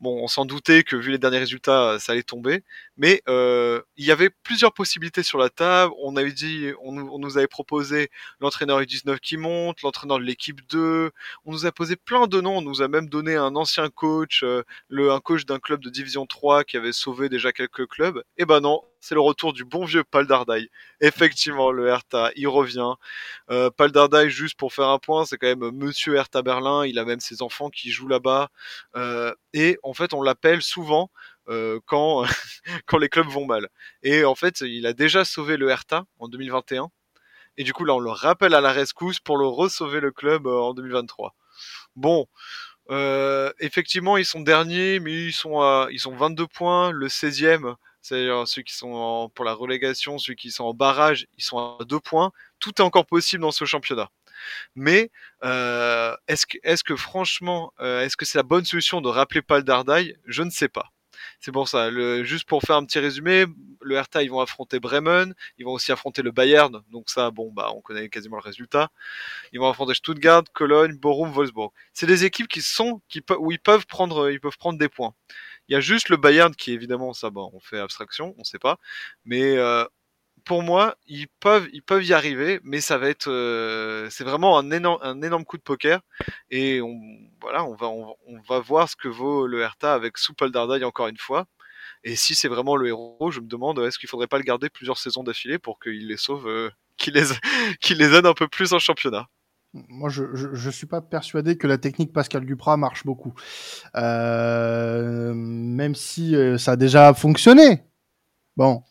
Bon, 0.00 0.22
on 0.22 0.28
s'en 0.28 0.44
doutait 0.46 0.82
que 0.84 0.96
vu 0.96 1.10
les 1.10 1.18
derniers 1.18 1.38
résultats, 1.38 1.98
ça 1.98 2.12
allait 2.12 2.22
tomber, 2.22 2.64
mais 2.98 3.22
euh, 3.28 3.80
il 3.96 4.04
y 4.04 4.10
avait 4.10 4.28
plusieurs 4.42 4.72
possibilités 4.72 5.22
sur 5.22 5.38
la 5.38 5.48
table. 5.48 5.94
On 6.02 6.16
avait 6.16 6.32
dit, 6.32 6.72
on, 6.82 6.92
nous 6.92 7.38
avait 7.38 7.46
proposé 7.46 8.10
l'entraîneur 8.40 8.80
U19 8.82 9.20
qui 9.20 9.36
monte, 9.36 9.82
l'entraîneur 9.82 10.18
de 10.18 10.24
l'équipe 10.24 10.60
2. 10.68 11.12
On 11.44 11.52
nous 11.52 11.64
a 11.64 11.72
posé 11.72 11.96
plein 11.96 12.26
de 12.26 12.40
noms. 12.40 12.58
On 12.58 12.62
nous 12.62 12.82
a 12.82 12.88
même 12.88 13.08
donné 13.08 13.36
un 13.36 13.54
ancien 13.54 13.88
coach, 13.88 14.42
euh, 14.42 14.64
le, 14.88 15.12
un 15.12 15.20
coach 15.20 15.46
d'un 15.46 15.60
club 15.60 15.80
de 15.80 15.90
division 15.90 16.26
3 16.26 16.64
qui 16.64 16.76
avait 16.76 16.92
sauvé 16.92 17.28
déjà 17.28 17.52
quelques 17.52 17.86
clubs. 17.86 18.22
Et 18.36 18.44
ben 18.44 18.60
non, 18.60 18.82
c'est 19.00 19.14
le 19.14 19.20
retour 19.20 19.52
du 19.52 19.64
bon 19.64 19.84
vieux 19.84 20.02
Pal 20.04 20.26
Dardai. 20.26 20.68
Effectivement, 21.00 21.70
le 21.70 21.86
Hertha, 21.86 22.30
il 22.34 22.48
revient. 22.48 22.94
Euh, 23.50 23.70
Pal 23.70 23.92
juste 24.28 24.56
pour 24.58 24.72
faire 24.72 24.88
un 24.88 24.98
point, 24.98 25.24
c'est 25.24 25.38
quand 25.38 25.46
même 25.46 25.70
Monsieur 25.72 26.16
Hertha 26.16 26.42
Berlin. 26.42 26.84
Il 26.84 26.98
a 26.98 27.04
même 27.04 27.20
ses 27.20 27.42
enfants 27.42 27.70
qui 27.70 27.90
jouent 27.90 28.08
là-bas. 28.08 28.48
Euh, 28.96 29.32
et 29.52 29.78
en 29.82 29.94
fait, 29.94 30.14
on 30.14 30.22
l'appelle 30.22 30.62
souvent 30.62 31.10
euh, 31.48 31.80
quand 31.86 32.24
quand 32.86 32.98
les 32.98 33.08
clubs 33.08 33.28
vont 33.28 33.46
mal. 33.46 33.68
Et 34.02 34.24
en 34.24 34.34
fait, 34.34 34.60
il 34.60 34.86
a 34.86 34.92
déjà 34.92 35.24
sauvé 35.24 35.56
le 35.56 35.68
Hertha 35.70 36.04
en 36.18 36.28
2021. 36.28 36.90
Et 37.56 37.64
du 37.64 37.72
coup, 37.72 37.84
là, 37.84 37.94
on 37.94 38.00
le 38.00 38.10
rappelle 38.10 38.54
à 38.54 38.60
la 38.60 38.72
rescousse 38.72 39.20
pour 39.20 39.36
le 39.38 39.46
re-sauver 39.46 40.00
le 40.00 40.12
club 40.12 40.46
euh, 40.46 40.60
en 40.60 40.74
2023. 40.74 41.34
Bon, 41.96 42.26
euh, 42.90 43.52
effectivement, 43.60 44.16
ils 44.16 44.24
sont 44.24 44.40
derniers, 44.40 45.00
mais 45.00 45.12
ils 45.12 45.32
sont 45.32 45.60
à, 45.60 45.88
ils 45.90 46.00
sont 46.00 46.14
22 46.16 46.46
points. 46.46 46.90
Le 46.92 47.08
16e, 47.08 47.74
c'est 48.02 48.28
ceux 48.46 48.62
qui 48.62 48.74
sont 48.74 49.30
pour 49.34 49.44
la 49.44 49.54
relégation, 49.54 50.18
ceux 50.18 50.34
qui 50.34 50.50
sont 50.50 50.64
en 50.64 50.74
barrage, 50.74 51.26
ils 51.36 51.44
sont 51.44 51.78
à 51.80 51.84
2 51.84 52.00
points. 52.00 52.32
Tout 52.60 52.72
est 52.78 52.84
encore 52.84 53.06
possible 53.06 53.42
dans 53.42 53.50
ce 53.50 53.64
championnat. 53.64 54.10
Mais 54.74 55.10
euh, 55.44 56.16
est-ce 56.28 56.46
que, 56.46 56.58
est-ce 56.62 56.84
que 56.84 56.96
franchement, 56.96 57.72
euh, 57.80 58.02
est-ce 58.02 58.16
que 58.16 58.24
c'est 58.24 58.38
la 58.38 58.42
bonne 58.42 58.64
solution 58.64 59.00
de 59.00 59.08
rappeler 59.08 59.42
Paul 59.42 59.62
Dardai? 59.64 60.16
Je 60.26 60.42
ne 60.42 60.50
sais 60.50 60.68
pas. 60.68 60.92
C'est 61.40 61.52
pour 61.52 61.68
ça. 61.68 61.90
Le, 61.90 62.24
juste 62.24 62.48
pour 62.48 62.62
faire 62.62 62.76
un 62.76 62.84
petit 62.84 62.98
résumé, 62.98 63.46
le 63.80 63.94
Hertha, 63.94 64.22
ils 64.22 64.30
vont 64.30 64.40
affronter 64.40 64.80
Bremen, 64.80 65.34
ils 65.56 65.64
vont 65.64 65.72
aussi 65.72 65.92
affronter 65.92 66.22
le 66.22 66.32
Bayern, 66.32 66.82
donc 66.90 67.10
ça, 67.10 67.30
bon, 67.30 67.52
bah, 67.52 67.70
on 67.74 67.80
connaît 67.80 68.08
quasiment 68.08 68.36
le 68.36 68.42
résultat. 68.42 68.90
Ils 69.52 69.60
vont 69.60 69.68
affronter 69.68 69.94
Stuttgart, 69.94 70.44
Cologne, 70.52 70.96
Bochum, 70.98 71.30
Wolfsburg. 71.30 71.70
C'est 71.92 72.06
des 72.06 72.24
équipes 72.24 72.48
qui 72.48 72.60
sont, 72.62 73.00
qui 73.08 73.22
où 73.38 73.52
ils 73.52 73.60
peuvent 73.60 73.86
prendre, 73.86 74.30
ils 74.30 74.40
peuvent 74.40 74.58
prendre 74.58 74.78
des 74.78 74.88
points. 74.88 75.14
Il 75.68 75.74
y 75.74 75.76
a 75.76 75.80
juste 75.80 76.08
le 76.08 76.16
Bayern 76.16 76.54
qui, 76.54 76.72
évidemment, 76.72 77.12
ça, 77.12 77.30
bon, 77.30 77.50
on 77.54 77.60
fait 77.60 77.78
abstraction, 77.78 78.34
on 78.38 78.44
sait 78.44 78.58
pas, 78.58 78.78
mais 79.24 79.56
euh, 79.56 79.84
pour 80.44 80.62
moi, 80.62 80.96
ils 81.06 81.28
peuvent, 81.40 81.68
ils 81.72 81.82
peuvent 81.82 82.04
y 82.04 82.12
arriver, 82.12 82.60
mais 82.62 82.80
ça 82.80 82.98
va 82.98 83.08
être, 83.08 83.30
euh, 83.30 84.08
c'est 84.10 84.24
vraiment 84.24 84.58
un 84.58 84.70
énorme, 84.70 84.98
un 85.02 85.22
énorme 85.22 85.44
coup 85.44 85.56
de 85.56 85.62
poker. 85.62 86.00
Et 86.50 86.80
on, 86.80 86.98
voilà, 87.40 87.64
on 87.64 87.74
va, 87.74 87.88
on, 87.88 88.40
va 88.48 88.60
voir 88.60 88.88
ce 88.88 88.96
que 88.96 89.08
vaut 89.08 89.46
le 89.46 89.60
Hertha 89.60 89.94
avec 89.94 90.18
Soupal 90.18 90.50
Dardai 90.50 90.84
encore 90.84 91.08
une 91.08 91.16
fois. 91.16 91.46
Et 92.04 92.16
si 92.16 92.34
c'est 92.34 92.48
vraiment 92.48 92.76
le 92.76 92.88
héros, 92.88 93.30
je 93.30 93.40
me 93.40 93.46
demande 93.46 93.78
est-ce 93.80 93.98
qu'il 93.98 94.08
faudrait 94.08 94.26
pas 94.26 94.38
le 94.38 94.44
garder 94.44 94.68
plusieurs 94.70 94.98
saisons 94.98 95.24
d'affilée 95.24 95.58
pour 95.58 95.78
qu'il 95.80 96.06
les 96.08 96.16
sauve, 96.16 96.48
euh, 96.48 96.70
qu'il 96.96 97.14
les, 97.14 97.26
qu'il 97.80 97.98
les 97.98 98.14
aide 98.14 98.26
un 98.26 98.34
peu 98.34 98.48
plus 98.48 98.72
en 98.72 98.78
championnat? 98.78 99.28
Moi, 99.74 100.08
je, 100.08 100.22
je, 100.34 100.70
suis 100.70 100.86
pas 100.86 101.02
persuadé 101.02 101.58
que 101.58 101.66
la 101.66 101.76
technique 101.76 102.12
Pascal 102.12 102.46
Duprat 102.46 102.78
marche 102.78 103.04
beaucoup. 103.04 103.34
Euh, 103.96 105.34
même 105.34 105.94
si 105.94 106.34
ça 106.56 106.72
a 106.72 106.76
déjà 106.76 107.12
fonctionné. 107.12 107.84
Bon, 108.56 108.82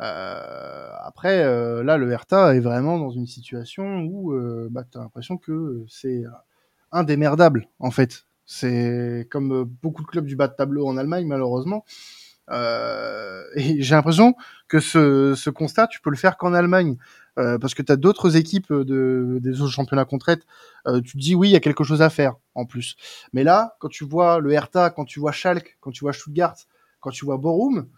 euh, 0.00 0.90
après, 1.02 1.44
euh, 1.44 1.84
là, 1.84 1.96
le 1.96 2.10
Hertha 2.10 2.54
est 2.54 2.60
vraiment 2.60 2.98
dans 2.98 3.10
une 3.10 3.26
situation 3.26 4.00
où 4.02 4.32
euh, 4.32 4.68
bah, 4.70 4.84
tu 4.90 4.98
as 4.98 5.00
l'impression 5.00 5.36
que 5.36 5.84
c'est 5.88 6.24
indémerdable, 6.92 7.68
en 7.78 7.90
fait. 7.90 8.26
C'est 8.46 9.26
comme 9.30 9.64
beaucoup 9.64 10.02
de 10.02 10.08
clubs 10.08 10.26
du 10.26 10.36
bas 10.36 10.48
de 10.48 10.54
tableau 10.54 10.86
en 10.86 10.96
Allemagne, 10.96 11.26
malheureusement. 11.26 11.84
et 12.50 13.82
j'ai 13.82 13.94
l'impression 13.94 14.34
que 14.68 14.80
ce, 14.80 15.34
ce, 15.34 15.50
constat, 15.50 15.86
tu 15.86 16.00
peux 16.00 16.10
le 16.10 16.16
faire 16.16 16.36
qu'en 16.36 16.52
Allemagne. 16.52 16.96
parce 17.36 17.74
que 17.74 17.82
tu 17.82 17.90
as 17.90 17.96
d'autres 17.96 18.36
équipes 18.36 18.72
de, 18.72 19.38
des 19.40 19.60
autres 19.62 19.72
championnats 19.72 20.04
qu'on 20.04 20.18
traite, 20.18 20.42
tu 21.04 21.12
te 21.12 21.18
dis 21.18 21.34
oui, 21.34 21.48
il 21.48 21.52
y 21.52 21.56
a 21.56 21.60
quelque 21.60 21.84
chose 21.84 22.02
à 22.02 22.10
faire 22.10 22.34
en 22.54 22.66
plus. 22.66 22.96
Mais 23.32 23.44
là, 23.44 23.76
quand 23.80 23.88
tu 23.88 24.04
vois 24.04 24.40
le 24.40 24.52
Hertha, 24.52 24.90
quand 24.90 25.06
tu 25.06 25.20
vois 25.20 25.32
Schalke, 25.32 25.78
quand 25.80 25.90
tu 25.90 26.04
vois 26.04 26.12
Stuttgart, 26.12 26.56
quand 27.00 27.10
tu 27.10 27.24
vois 27.24 27.38
Borum, 27.38 27.88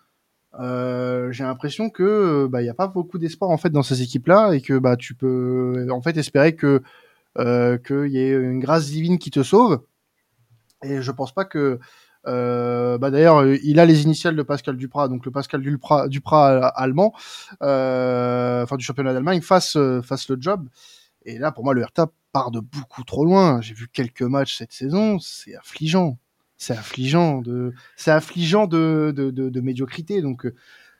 euh, 0.60 1.30
j'ai 1.32 1.44
l'impression 1.44 1.90
que 1.90 2.46
bah 2.46 2.62
il 2.62 2.68
a 2.68 2.74
pas 2.74 2.86
beaucoup 2.86 3.18
d'espoir 3.18 3.50
en 3.50 3.58
fait 3.58 3.70
dans 3.70 3.82
ces 3.82 4.02
équipes-là 4.02 4.52
et 4.52 4.60
que 4.60 4.78
bah 4.78 4.96
tu 4.96 5.14
peux 5.14 5.86
en 5.90 6.00
fait 6.00 6.16
espérer 6.16 6.56
que 6.56 6.82
euh, 7.38 7.78
qu'il 7.78 8.12
y 8.12 8.18
ait 8.18 8.32
une 8.32 8.60
grâce 8.60 8.86
divine 8.86 9.18
qui 9.18 9.30
te 9.30 9.42
sauve. 9.42 9.82
Et 10.84 11.02
je 11.02 11.12
pense 11.12 11.32
pas 11.32 11.44
que 11.44 11.78
euh, 12.26 12.98
bah 12.98 13.10
d'ailleurs 13.10 13.46
il 13.46 13.78
a 13.80 13.86
les 13.86 14.02
initiales 14.02 14.36
de 14.36 14.42
Pascal 14.42 14.76
Duprat, 14.76 15.08
donc 15.08 15.26
le 15.26 15.32
Pascal 15.32 15.62
Duprat, 15.62 16.08
Duprat 16.08 16.68
allemand, 16.68 17.12
euh, 17.62 18.62
enfin 18.62 18.76
du 18.76 18.84
championnat 18.84 19.12
d'Allemagne, 19.12 19.42
fasse 19.42 19.78
fasse 20.02 20.28
le 20.28 20.36
job. 20.40 20.68
Et 21.24 21.38
là 21.38 21.52
pour 21.52 21.64
moi 21.64 21.74
le 21.74 21.82
Hertha 21.82 22.06
part 22.32 22.50
de 22.50 22.60
beaucoup 22.60 23.04
trop 23.04 23.24
loin. 23.24 23.60
J'ai 23.60 23.74
vu 23.74 23.88
quelques 23.88 24.22
matchs 24.22 24.56
cette 24.58 24.72
saison, 24.72 25.18
c'est 25.18 25.56
affligeant 25.56 26.18
c'est 26.56 26.76
affligeant 26.76 27.40
de, 27.42 27.72
c'est 27.96 28.10
affligeant 28.10 28.66
de, 28.66 29.12
de, 29.14 29.30
de, 29.30 29.60
médiocrité. 29.60 30.22
Donc, 30.22 30.46
euh, 30.46 30.54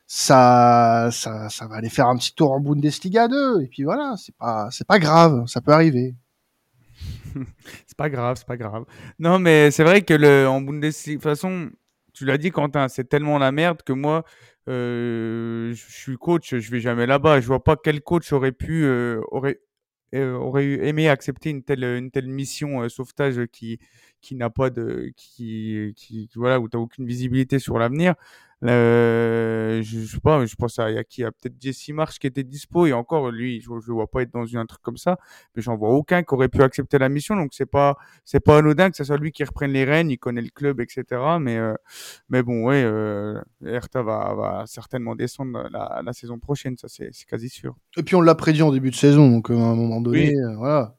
ça, 0.06 1.08
ça, 1.12 1.48
ça 1.48 1.66
va 1.66 1.76
aller 1.76 1.88
faire 1.88 2.08
un 2.08 2.16
petit 2.16 2.34
tour 2.34 2.52
en 2.52 2.60
Bundesliga 2.60 3.28
2. 3.28 3.62
Et 3.62 3.66
puis 3.66 3.84
voilà, 3.84 4.14
c'est 4.18 4.34
pas, 4.36 4.68
c'est 4.70 4.86
pas 4.86 4.98
grave, 4.98 5.46
ça 5.46 5.60
peut 5.60 5.72
arriver. 5.72 6.14
c'est 7.86 7.96
pas 7.96 8.10
grave, 8.10 8.36
c'est 8.38 8.46
pas 8.46 8.56
grave. 8.56 8.84
Non, 9.18 9.38
mais 9.38 9.70
c'est 9.70 9.84
vrai 9.84 10.02
que 10.02 10.14
le, 10.14 10.46
en 10.46 10.60
Bundesliga, 10.60 11.16
de 11.18 11.22
toute 11.22 11.30
façon, 11.30 11.70
tu 12.12 12.24
l'as 12.24 12.38
dit, 12.38 12.50
Quentin, 12.50 12.88
c'est 12.88 13.08
tellement 13.08 13.38
la 13.38 13.52
merde 13.52 13.82
que 13.82 13.92
moi, 13.92 14.24
euh, 14.68 15.72
je 15.74 15.92
suis 15.92 16.16
coach, 16.16 16.54
je 16.54 16.70
vais 16.70 16.80
jamais 16.80 17.06
là-bas. 17.06 17.40
Je 17.40 17.46
vois 17.46 17.64
pas 17.64 17.76
quel 17.76 18.02
coach 18.02 18.32
aurait 18.32 18.52
pu, 18.52 18.84
euh, 18.84 19.20
aurait, 19.30 19.60
aurait 20.14 20.86
aimé 20.86 21.08
accepter 21.08 21.50
une 21.50 21.62
telle, 21.62 21.84
une 21.84 22.10
telle 22.10 22.28
mission 22.28 22.88
sauvetage 22.88 23.46
qui, 23.52 23.78
qui 24.20 24.34
n'a 24.36 24.50
pas 24.50 24.70
de 24.70 25.12
qui, 25.16 25.92
qui, 25.96 26.28
voilà 26.34 26.60
où 26.60 26.68
tu 26.68 26.76
aucune 26.76 27.06
visibilité 27.06 27.58
sur 27.58 27.78
l'avenir. 27.78 28.14
Euh, 28.64 29.82
je, 29.82 30.00
je, 30.00 30.14
sais 30.14 30.20
pas 30.20 30.44
je 30.46 30.54
pense 30.54 30.78
à, 30.78 30.90
y 30.90 30.96
a 30.96 31.04
qui 31.04 31.22
a 31.22 31.30
peut-être 31.30 31.56
Jesse 31.60 31.90
March 31.90 32.18
qui 32.18 32.26
était 32.26 32.42
dispo 32.42 32.86
et 32.86 32.94
encore 32.94 33.30
lui 33.30 33.60
je, 33.60 33.66
je 33.66 33.88
le 33.88 33.92
vois 33.92 34.06
pas 34.10 34.22
être 34.22 34.32
dans 34.32 34.46
un 34.56 34.64
truc 34.64 34.80
comme 34.80 34.96
ça 34.96 35.18
mais 35.54 35.60
j'en 35.60 35.76
vois 35.76 35.90
aucun 35.90 36.22
qui 36.22 36.32
aurait 36.32 36.48
pu 36.48 36.62
accepter 36.62 36.98
la 36.98 37.10
mission. 37.10 37.36
Donc 37.36 37.50
c'est 37.52 37.66
pas 37.66 37.96
c'est 38.24 38.40
pas 38.40 38.56
anodin 38.58 38.90
que 38.90 38.96
ce 38.96 39.04
soit 39.04 39.18
lui 39.18 39.30
qui 39.30 39.44
reprenne 39.44 39.72
les 39.72 39.84
rênes 39.84 40.10
il 40.10 40.16
connaît 40.16 40.40
le 40.40 40.48
club 40.48 40.80
etc 40.80 41.04
mais 41.38 41.58
euh, 41.58 41.74
mais 42.30 42.42
bon 42.42 42.64
ouais 42.64 42.82
euh, 42.82 43.38
Hertha 43.62 44.02
va, 44.02 44.34
va 44.34 44.64
certainement 44.66 45.14
descendre 45.14 45.68
la, 45.70 46.00
la 46.02 46.12
saison 46.14 46.38
prochaine 46.38 46.78
ça 46.78 46.88
c'est 46.88 47.10
quasi 47.28 47.50
sûr. 47.50 47.76
Et 47.98 48.02
puis 48.02 48.14
on 48.14 48.22
l'a 48.22 48.34
prédit 48.34 48.62
en 48.62 48.72
début 48.72 48.90
de 48.90 48.96
saison 48.96 49.30
donc 49.30 49.50
à 49.50 49.52
un 49.52 49.74
moment 49.74 50.00
donné 50.00 50.34
euh, 50.34 50.56
voilà 50.56 50.96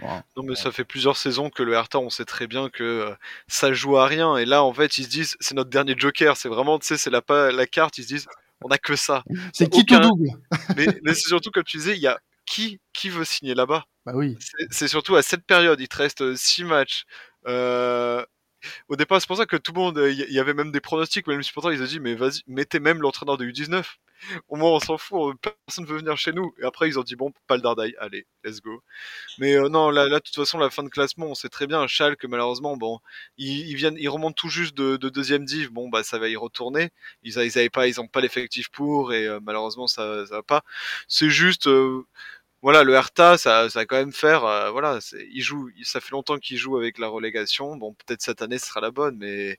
non, 0.00 0.42
mais 0.42 0.54
ça 0.54 0.72
fait 0.72 0.84
plusieurs 0.84 1.16
saisons 1.16 1.50
que 1.50 1.62
le 1.62 1.72
Hertha, 1.72 1.98
on 1.98 2.10
sait 2.10 2.24
très 2.24 2.46
bien 2.46 2.68
que 2.68 2.82
euh, 2.82 3.14
ça 3.46 3.72
joue 3.72 3.96
à 3.96 4.06
rien. 4.06 4.36
Et 4.36 4.44
là, 4.44 4.62
en 4.62 4.72
fait, 4.72 4.98
ils 4.98 5.04
se 5.04 5.08
disent, 5.08 5.36
c'est 5.40 5.54
notre 5.54 5.70
dernier 5.70 5.94
joker. 5.96 6.36
C'est 6.36 6.48
vraiment, 6.48 6.78
tu 6.78 6.86
sais, 6.86 6.96
c'est 6.96 7.10
la, 7.10 7.22
la 7.52 7.66
carte. 7.66 7.98
Ils 7.98 8.02
se 8.02 8.08
disent, 8.08 8.26
on 8.62 8.68
a 8.68 8.78
que 8.78 8.96
ça. 8.96 9.22
C'est 9.52 9.68
qui 9.68 9.84
tout 9.84 9.98
double 9.98 10.30
Mais, 10.76 10.86
mais 11.02 11.14
c'est 11.14 11.28
surtout, 11.28 11.50
comme 11.50 11.64
tu 11.64 11.76
disais, 11.76 11.94
il 11.96 12.02
y 12.02 12.06
a 12.06 12.18
qui, 12.46 12.80
qui 12.92 13.10
veut 13.10 13.24
signer 13.24 13.54
là-bas? 13.54 13.84
Bah 14.06 14.12
oui. 14.14 14.36
C'est 14.70 14.88
surtout 14.88 15.16
à 15.16 15.22
cette 15.22 15.44
période. 15.44 15.80
Il 15.80 15.88
te 15.88 15.96
reste 15.96 16.34
6 16.34 16.64
matchs. 16.64 17.04
Euh, 17.46 18.24
au 18.88 18.96
départ, 18.96 19.20
c'est 19.20 19.26
pour 19.26 19.36
ça 19.36 19.46
que 19.46 19.56
tout 19.56 19.72
le 19.72 19.80
monde, 19.80 20.00
il 20.10 20.32
y 20.32 20.38
avait 20.38 20.54
même 20.54 20.72
des 20.72 20.80
pronostics, 20.80 21.26
même 21.26 21.38
les 21.38 21.44
supporters, 21.44 21.72
ils 21.72 21.82
ont 21.82 21.86
dit, 21.86 22.00
mais 22.00 22.14
vas-y, 22.14 22.42
mettez 22.46 22.80
même 22.80 23.00
l'entraîneur 23.00 23.36
de 23.36 23.46
U19. 23.46 23.84
Au 24.48 24.56
moins, 24.56 24.70
on 24.70 24.80
s'en 24.80 24.98
fout, 24.98 25.36
personne 25.40 25.84
ne 25.84 25.88
veut 25.88 25.98
venir 25.98 26.16
chez 26.16 26.32
nous. 26.32 26.54
Et 26.58 26.64
après, 26.64 26.88
ils 26.88 26.98
ont 26.98 27.02
dit, 27.02 27.16
bon, 27.16 27.32
pas 27.46 27.56
le 27.56 27.62
Dardaï, 27.62 27.94
allez, 27.98 28.26
let's 28.44 28.60
go. 28.60 28.82
Mais 29.38 29.54
euh, 29.54 29.68
non, 29.68 29.90
là, 29.90 30.08
de 30.08 30.18
toute 30.18 30.34
façon, 30.34 30.58
la 30.58 30.70
fin 30.70 30.82
de 30.82 30.88
classement, 30.88 31.26
on 31.26 31.34
sait 31.34 31.48
très 31.48 31.66
bien, 31.66 31.86
Schalke, 31.86 32.24
malheureusement, 32.24 32.76
bon, 32.76 33.00
ils, 33.36 33.74
viennent, 33.74 33.96
ils 33.98 34.08
remontent 34.08 34.34
tout 34.34 34.48
juste 34.48 34.74
de, 34.76 34.96
deuxième 34.96 35.44
div, 35.44 35.70
bon, 35.70 35.88
bah, 35.88 36.02
ça 36.02 36.18
va 36.18 36.28
y 36.28 36.36
retourner. 36.36 36.90
Ils, 37.22 37.32
ils 37.38 37.58
avaient 37.58 37.70
pas, 37.70 37.86
ils 37.88 38.00
ont 38.00 38.08
pas 38.08 38.20
l'effectif 38.20 38.70
pour, 38.70 39.12
et 39.12 39.26
euh, 39.26 39.40
malheureusement, 39.42 39.86
ça, 39.86 40.26
ça 40.26 40.36
va 40.36 40.42
pas. 40.42 40.62
C'est 41.08 41.30
juste, 41.30 41.66
euh, 41.66 42.06
voilà, 42.64 42.82
le 42.82 42.94
Hertha, 42.94 43.36
ça, 43.36 43.68
ça 43.68 43.80
va 43.80 43.84
quand 43.84 43.96
même 43.96 44.10
faire, 44.10 44.46
euh, 44.46 44.70
voilà, 44.70 44.98
il 45.30 45.42
joue, 45.42 45.68
ça 45.82 46.00
fait 46.00 46.12
longtemps 46.12 46.38
qu'il 46.38 46.56
joue 46.56 46.78
avec 46.78 46.96
la 46.96 47.08
relégation. 47.08 47.76
Bon, 47.76 47.92
peut-être 47.92 48.22
cette 48.22 48.40
année 48.40 48.58
ce 48.58 48.68
sera 48.68 48.80
la 48.80 48.90
bonne, 48.90 49.18
mais 49.18 49.58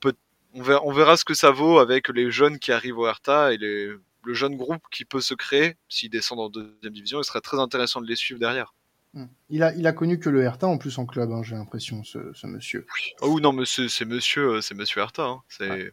peut, 0.00 0.12
on, 0.52 0.60
verra, 0.60 0.80
on 0.84 0.90
verra 0.90 1.16
ce 1.16 1.24
que 1.24 1.34
ça 1.34 1.52
vaut 1.52 1.78
avec 1.78 2.08
les 2.08 2.32
jeunes 2.32 2.58
qui 2.58 2.72
arrivent 2.72 2.98
au 2.98 3.06
Hertha 3.06 3.52
et 3.52 3.58
les, 3.58 3.92
le 4.24 4.34
jeune 4.34 4.56
groupe 4.56 4.82
qui 4.90 5.04
peut 5.04 5.20
se 5.20 5.34
créer 5.34 5.76
s'ils 5.88 6.10
descendent 6.10 6.40
en 6.40 6.48
deuxième 6.48 6.92
division. 6.92 7.20
Il 7.20 7.24
serait 7.24 7.42
très 7.42 7.60
intéressant 7.60 8.00
de 8.00 8.08
les 8.08 8.16
suivre 8.16 8.40
derrière. 8.40 8.74
Hmm. 9.14 9.26
Il 9.48 9.62
a, 9.62 9.72
il 9.76 9.86
a 9.86 9.92
connu 9.92 10.18
que 10.18 10.28
le 10.28 10.42
Hertha 10.42 10.66
en 10.66 10.78
plus 10.78 10.98
en 10.98 11.06
club, 11.06 11.30
hein, 11.30 11.44
j'ai 11.44 11.54
l'impression, 11.54 12.02
ce, 12.02 12.32
ce, 12.34 12.48
monsieur. 12.48 12.88
Oh 13.20 13.38
non, 13.38 13.52
mais 13.52 13.66
c'est 13.66 14.04
monsieur, 14.04 14.54
euh, 14.54 14.60
c'est 14.60 14.74
monsieur 14.74 15.00
Hertha. 15.00 15.26
Hein. 15.26 15.42
C'est. 15.46 15.92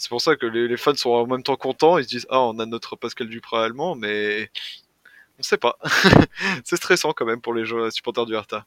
C'est 0.00 0.10
pour 0.10 0.22
ça 0.22 0.36
que 0.36 0.46
les, 0.46 0.68
les, 0.68 0.76
fans 0.76 0.94
sont 0.94 1.10
en 1.10 1.26
même 1.26 1.42
temps 1.42 1.56
contents. 1.56 1.98
Ils 1.98 2.04
se 2.04 2.08
disent 2.08 2.26
Ah, 2.30 2.40
on 2.40 2.60
a 2.60 2.66
notre 2.66 2.94
Pascal 2.94 3.28
Duprat 3.28 3.64
allemand, 3.64 3.96
mais 3.96 4.48
on 5.38 5.42
sait 5.42 5.56
pas. 5.56 5.76
c'est 6.64 6.76
stressant 6.76 7.12
quand 7.12 7.26
même 7.26 7.40
pour 7.40 7.54
les 7.54 7.64
supporters 7.90 8.26
du 8.26 8.34
Hertha. 8.34 8.66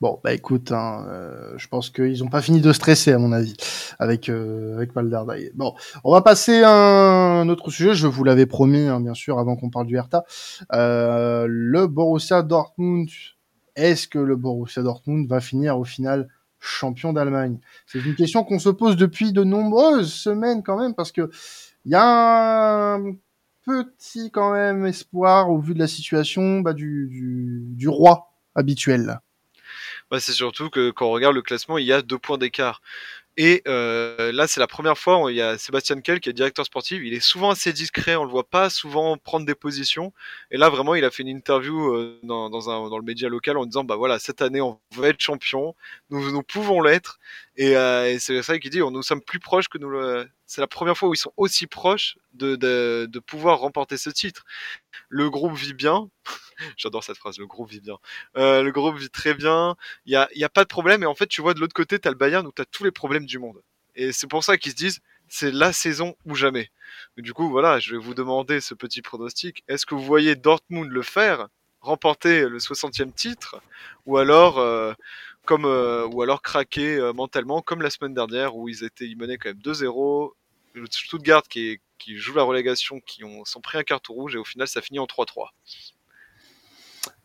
Bon, 0.00 0.20
bah 0.22 0.34
écoute, 0.34 0.70
hein, 0.72 1.06
euh, 1.08 1.54
je 1.56 1.66
pense 1.66 1.88
qu'ils 1.88 2.18
n'ont 2.22 2.28
pas 2.28 2.42
fini 2.42 2.60
de 2.60 2.72
stresser 2.72 3.12
à 3.12 3.18
mon 3.18 3.32
avis 3.32 3.56
avec 3.98 4.28
euh, 4.28 4.74
avec 4.76 4.92
Bon, 5.54 5.74
on 6.04 6.12
va 6.12 6.20
passer 6.20 6.62
à 6.62 6.70
un 6.70 7.48
autre 7.48 7.70
sujet. 7.70 7.94
Je 7.94 8.06
vous 8.06 8.24
l'avais 8.24 8.44
promis, 8.44 8.86
hein, 8.86 9.00
bien 9.00 9.14
sûr, 9.14 9.38
avant 9.38 9.56
qu'on 9.56 9.70
parle 9.70 9.86
du 9.86 9.96
Hertha. 9.96 10.24
Euh, 10.72 11.46
le 11.48 11.86
Borussia 11.86 12.42
Dortmund. 12.42 13.08
Est-ce 13.74 14.06
que 14.06 14.18
le 14.18 14.36
Borussia 14.36 14.82
Dortmund 14.82 15.26
va 15.26 15.40
finir 15.40 15.78
au 15.78 15.84
final 15.84 16.28
champion 16.60 17.14
d'Allemagne? 17.14 17.58
C'est 17.86 18.00
une 18.04 18.14
question 18.14 18.44
qu'on 18.44 18.58
se 18.58 18.68
pose 18.68 18.96
depuis 18.96 19.32
de 19.32 19.42
nombreuses 19.42 20.12
semaines 20.12 20.62
quand 20.62 20.78
même, 20.78 20.94
parce 20.94 21.12
que 21.12 21.30
il 21.86 21.92
y 21.92 21.94
a 21.94 22.96
un 22.96 23.14
petit 23.64 24.30
quand 24.30 24.52
même 24.52 24.86
espoir 24.86 25.50
au 25.50 25.58
vu 25.58 25.74
de 25.74 25.78
la 25.78 25.86
situation 25.86 26.60
bah, 26.60 26.72
du, 26.72 27.88
roi 27.88 28.32
habituel. 28.54 29.20
Bah, 30.10 30.20
c'est 30.20 30.32
surtout 30.32 30.70
que 30.70 30.90
quand 30.90 31.06
on 31.06 31.12
regarde 31.12 31.34
le 31.34 31.42
classement, 31.42 31.78
il 31.78 31.86
y 31.86 31.92
a 31.92 32.02
deux 32.02 32.18
points 32.18 32.38
d'écart. 32.38 32.82
Et 33.38 33.62
euh, 33.66 34.30
là, 34.30 34.46
c'est 34.46 34.60
la 34.60 34.66
première 34.66 34.98
fois 34.98 35.22
où 35.22 35.28
il 35.30 35.36
y 35.36 35.40
a 35.40 35.56
Sébastien 35.56 36.00
Kell 36.02 36.20
qui 36.20 36.28
est 36.28 36.34
directeur 36.34 36.66
sportif. 36.66 37.00
Il 37.02 37.14
est 37.14 37.20
souvent 37.20 37.50
assez 37.50 37.72
discret, 37.72 38.14
on 38.14 38.24
le 38.24 38.30
voit 38.30 38.48
pas 38.48 38.68
souvent 38.68 39.16
prendre 39.16 39.46
des 39.46 39.54
positions. 39.54 40.12
Et 40.50 40.58
là, 40.58 40.68
vraiment, 40.68 40.94
il 40.94 41.04
a 41.04 41.10
fait 41.10 41.22
une 41.22 41.28
interview 41.28 41.94
euh, 41.94 42.20
dans, 42.24 42.50
dans, 42.50 42.68
un, 42.68 42.90
dans 42.90 42.98
le 42.98 43.04
média 43.04 43.30
local 43.30 43.56
en 43.56 43.64
disant, 43.64 43.84
bah 43.84 43.96
voilà, 43.96 44.18
cette 44.18 44.42
année, 44.42 44.60
on 44.60 44.78
va 44.96 45.08
être 45.08 45.20
champion, 45.20 45.74
nous, 46.10 46.30
nous 46.30 46.42
pouvons 46.42 46.82
l'être. 46.82 47.18
Et, 47.56 47.74
euh, 47.76 48.18
c'est 48.18 48.42
ça 48.42 48.58
qu'il 48.58 48.70
dit, 48.70 48.80
nous 48.80 49.02
sommes 49.02 49.22
plus 49.22 49.40
proches 49.40 49.68
que 49.68 49.78
nous 49.78 49.88
le... 49.88 50.28
C'est 50.46 50.60
la 50.60 50.66
première 50.66 50.98
fois 50.98 51.08
où 51.08 51.14
ils 51.14 51.16
sont 51.16 51.32
aussi 51.38 51.66
proches 51.66 52.18
de, 52.34 52.56
de, 52.56 53.08
de 53.10 53.18
pouvoir 53.18 53.60
remporter 53.60 53.96
ce 53.96 54.10
titre. 54.10 54.44
Le 55.08 55.30
groupe 55.30 55.54
vit 55.54 55.72
bien. 55.72 56.10
J'adore 56.76 57.04
cette 57.04 57.16
phrase, 57.16 57.38
le 57.38 57.46
groupe 57.46 57.70
vit 57.70 57.80
bien. 57.80 57.98
Euh, 58.36 58.62
le 58.62 58.70
groupe 58.72 58.96
vit 58.96 59.10
très 59.10 59.34
bien. 59.34 59.76
Il 60.06 60.12
y 60.12 60.16
a, 60.44 60.48
pas 60.48 60.64
de 60.64 60.68
problème. 60.68 61.02
Et 61.02 61.06
en 61.06 61.14
fait, 61.14 61.26
tu 61.26 61.42
vois 61.42 61.54
de 61.54 61.60
l'autre 61.60 61.74
côté, 61.74 61.98
tu 61.98 62.08
as 62.08 62.10
le 62.10 62.16
Bayern 62.16 62.46
où 62.46 62.52
tu 62.52 62.62
as 62.62 62.64
tous 62.64 62.84
les 62.84 62.90
problèmes 62.90 63.26
du 63.26 63.38
monde. 63.38 63.62
Et 63.94 64.12
c'est 64.12 64.26
pour 64.26 64.44
ça 64.44 64.56
qu'ils 64.56 64.72
se 64.72 64.76
disent, 64.76 65.00
c'est 65.28 65.50
la 65.50 65.72
saison 65.72 66.16
ou 66.26 66.34
jamais. 66.34 66.70
du 67.16 67.32
coup, 67.32 67.48
voilà, 67.50 67.78
je 67.78 67.92
vais 67.92 68.02
vous 68.02 68.14
demander 68.14 68.60
ce 68.60 68.74
petit 68.74 69.02
pronostic. 69.02 69.64
Est-ce 69.68 69.86
que 69.86 69.94
vous 69.94 70.04
voyez 70.04 70.36
Dortmund 70.36 70.90
le 70.90 71.02
faire, 71.02 71.48
remporter 71.80 72.48
le 72.48 72.58
60e 72.58 73.12
titre, 73.12 73.60
ou 74.06 74.18
alors, 74.18 74.58
euh, 74.58 74.92
euh, 75.50 76.06
ou 76.08 76.22
alors 76.22 76.42
craquer 76.42 77.12
mentalement, 77.14 77.62
comme 77.62 77.82
la 77.82 77.90
semaine 77.90 78.14
dernière 78.14 78.56
où 78.56 78.68
ils 78.68 78.84
étaient, 78.84 79.06
ils 79.06 79.16
menaient 79.16 79.38
quand 79.38 79.50
même 79.50 79.58
2-0. 79.58 80.32
Stuttgart 80.90 81.42
qui, 81.42 81.80
qui 82.02 82.16
joue 82.16 82.34
la 82.34 82.42
relégation, 82.42 83.00
qui 83.00 83.24
ont, 83.24 83.44
sont 83.44 83.60
pris 83.60 83.78
un 83.78 83.84
carton 83.84 84.14
rouge 84.14 84.34
et 84.34 84.38
au 84.38 84.44
final 84.44 84.66
ça 84.66 84.80
finit 84.80 84.98
en 84.98 85.04
3-3. 85.04 85.48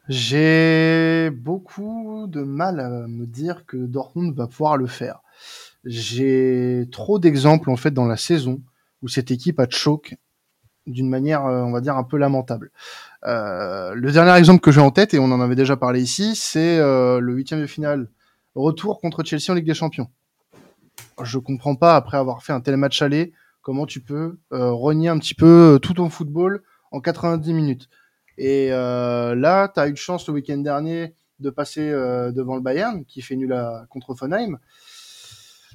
J'ai 0.09 1.29
beaucoup 1.31 2.27
de 2.27 2.41
mal 2.41 2.79
à 2.79 2.89
me 3.07 3.25
dire 3.25 3.65
que 3.65 3.77
Dortmund 3.77 4.35
va 4.35 4.47
pouvoir 4.47 4.77
le 4.77 4.87
faire. 4.87 5.19
J'ai 5.83 6.87
trop 6.91 7.19
d'exemples 7.19 7.69
en 7.69 7.75
fait 7.75 7.91
dans 7.91 8.05
la 8.05 8.17
saison 8.17 8.61
où 9.01 9.07
cette 9.07 9.31
équipe 9.31 9.59
a 9.59 9.67
choke 9.69 10.15
d'une 10.87 11.09
manière, 11.09 11.45
euh, 11.45 11.61
on 11.61 11.71
va 11.71 11.81
dire, 11.81 11.97
un 11.97 12.03
peu 12.03 12.17
lamentable. 12.17 12.71
Euh, 13.25 13.93
le 13.93 14.11
dernier 14.11 14.37
exemple 14.37 14.61
que 14.61 14.71
j'ai 14.71 14.79
en 14.79 14.91
tête, 14.91 15.13
et 15.13 15.19
on 15.19 15.25
en 15.25 15.41
avait 15.41 15.55
déjà 15.55 15.75
parlé 15.75 16.01
ici, 16.01 16.35
c'est 16.35 16.79
euh, 16.79 17.19
le 17.19 17.33
huitième 17.33 17.59
de 17.59 17.67
finale 17.67 18.09
retour 18.55 18.99
contre 19.01 19.23
Chelsea 19.23 19.51
en 19.51 19.53
Ligue 19.53 19.65
des 19.65 19.73
Champions. 19.73 20.09
Je 21.21 21.37
comprends 21.37 21.75
pas, 21.75 21.95
après 21.95 22.17
avoir 22.17 22.43
fait 22.43 22.53
un 22.53 22.61
tel 22.61 22.77
match 22.77 23.01
aller, 23.01 23.33
comment 23.61 23.85
tu 23.85 23.99
peux 23.99 24.37
renier 24.49 25.09
un 25.09 25.19
petit 25.19 25.33
peu 25.33 25.77
tout 25.81 25.93
ton 25.93 26.09
football 26.09 26.63
en 26.91 27.01
90 27.01 27.53
minutes. 27.53 27.89
Et 28.37 28.69
là, 28.69 29.67
tu 29.73 29.79
as 29.79 29.87
eu 29.87 29.91
de 29.91 29.97
chance 29.97 30.27
le 30.27 30.33
week-end 30.33 30.57
dernier 30.57 31.15
de 31.39 31.49
passer 31.49 31.89
devant 31.89 32.55
le 32.55 32.61
Bayern, 32.61 33.05
qui 33.05 33.21
fait 33.21 33.35
nul 33.35 33.53
à, 33.53 33.85
contre 33.89 34.15
Fonheim. 34.15 34.59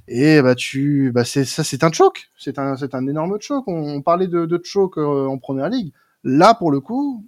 Et 0.08 0.42
bah 0.42 0.54
tu, 0.54 1.12
bah 1.12 1.24
c'est 1.24 1.44
ça, 1.44 1.62
c'est 1.62 1.84
un 1.84 1.92
choc. 1.92 2.30
C'est 2.36 2.58
un, 2.58 2.76
c'est 2.76 2.94
un 2.94 3.06
énorme 3.06 3.36
choc. 3.40 3.64
On, 3.68 4.02
parlait 4.02 4.26
de, 4.26 4.46
de 4.46 4.60
choc 4.62 4.98
euh, 4.98 5.26
en 5.26 5.38
première 5.38 5.68
ligue. 5.68 5.92
Là, 6.24 6.54
pour 6.54 6.70
le 6.70 6.80
coup, 6.80 7.26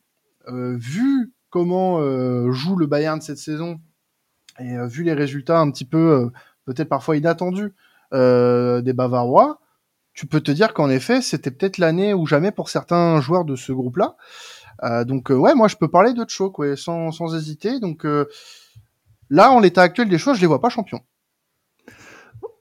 euh, 0.48 0.76
vu 0.76 1.32
comment 1.50 2.00
euh, 2.00 2.50
joue 2.50 2.76
le 2.76 2.86
Bayern 2.86 3.20
cette 3.20 3.38
saison 3.38 3.80
et 4.60 4.76
vu 4.86 5.02
les 5.02 5.14
résultats 5.14 5.58
un 5.58 5.70
petit 5.70 5.84
peu, 5.84 6.30
peut-être 6.64 6.88
parfois 6.88 7.16
inattendus 7.16 7.74
des 8.12 8.92
Bavarois, 8.94 9.60
tu 10.12 10.26
peux 10.26 10.40
te 10.40 10.52
dire 10.52 10.74
qu'en 10.74 10.88
effet, 10.90 11.20
c'était 11.22 11.50
peut-être 11.50 11.78
l'année 11.78 12.14
ou 12.14 12.24
jamais 12.24 12.52
pour 12.52 12.68
certains 12.68 13.20
joueurs 13.20 13.44
de 13.44 13.56
ce 13.56 13.72
groupe-là. 13.72 14.16
Donc 15.06 15.30
ouais, 15.30 15.54
moi 15.54 15.68
je 15.68 15.76
peux 15.76 15.88
parler 15.88 16.12
de 16.12 16.24
choc, 16.28 16.58
ouais, 16.58 16.76
sans, 16.76 17.10
sans 17.12 17.34
hésiter. 17.34 17.80
Donc 17.80 18.06
là, 19.30 19.52
en 19.52 19.60
l'état 19.60 19.82
actuel 19.82 20.08
des 20.08 20.18
choses, 20.18 20.36
je 20.36 20.40
les 20.42 20.46
vois 20.46 20.60
pas 20.60 20.68
champions. 20.68 21.00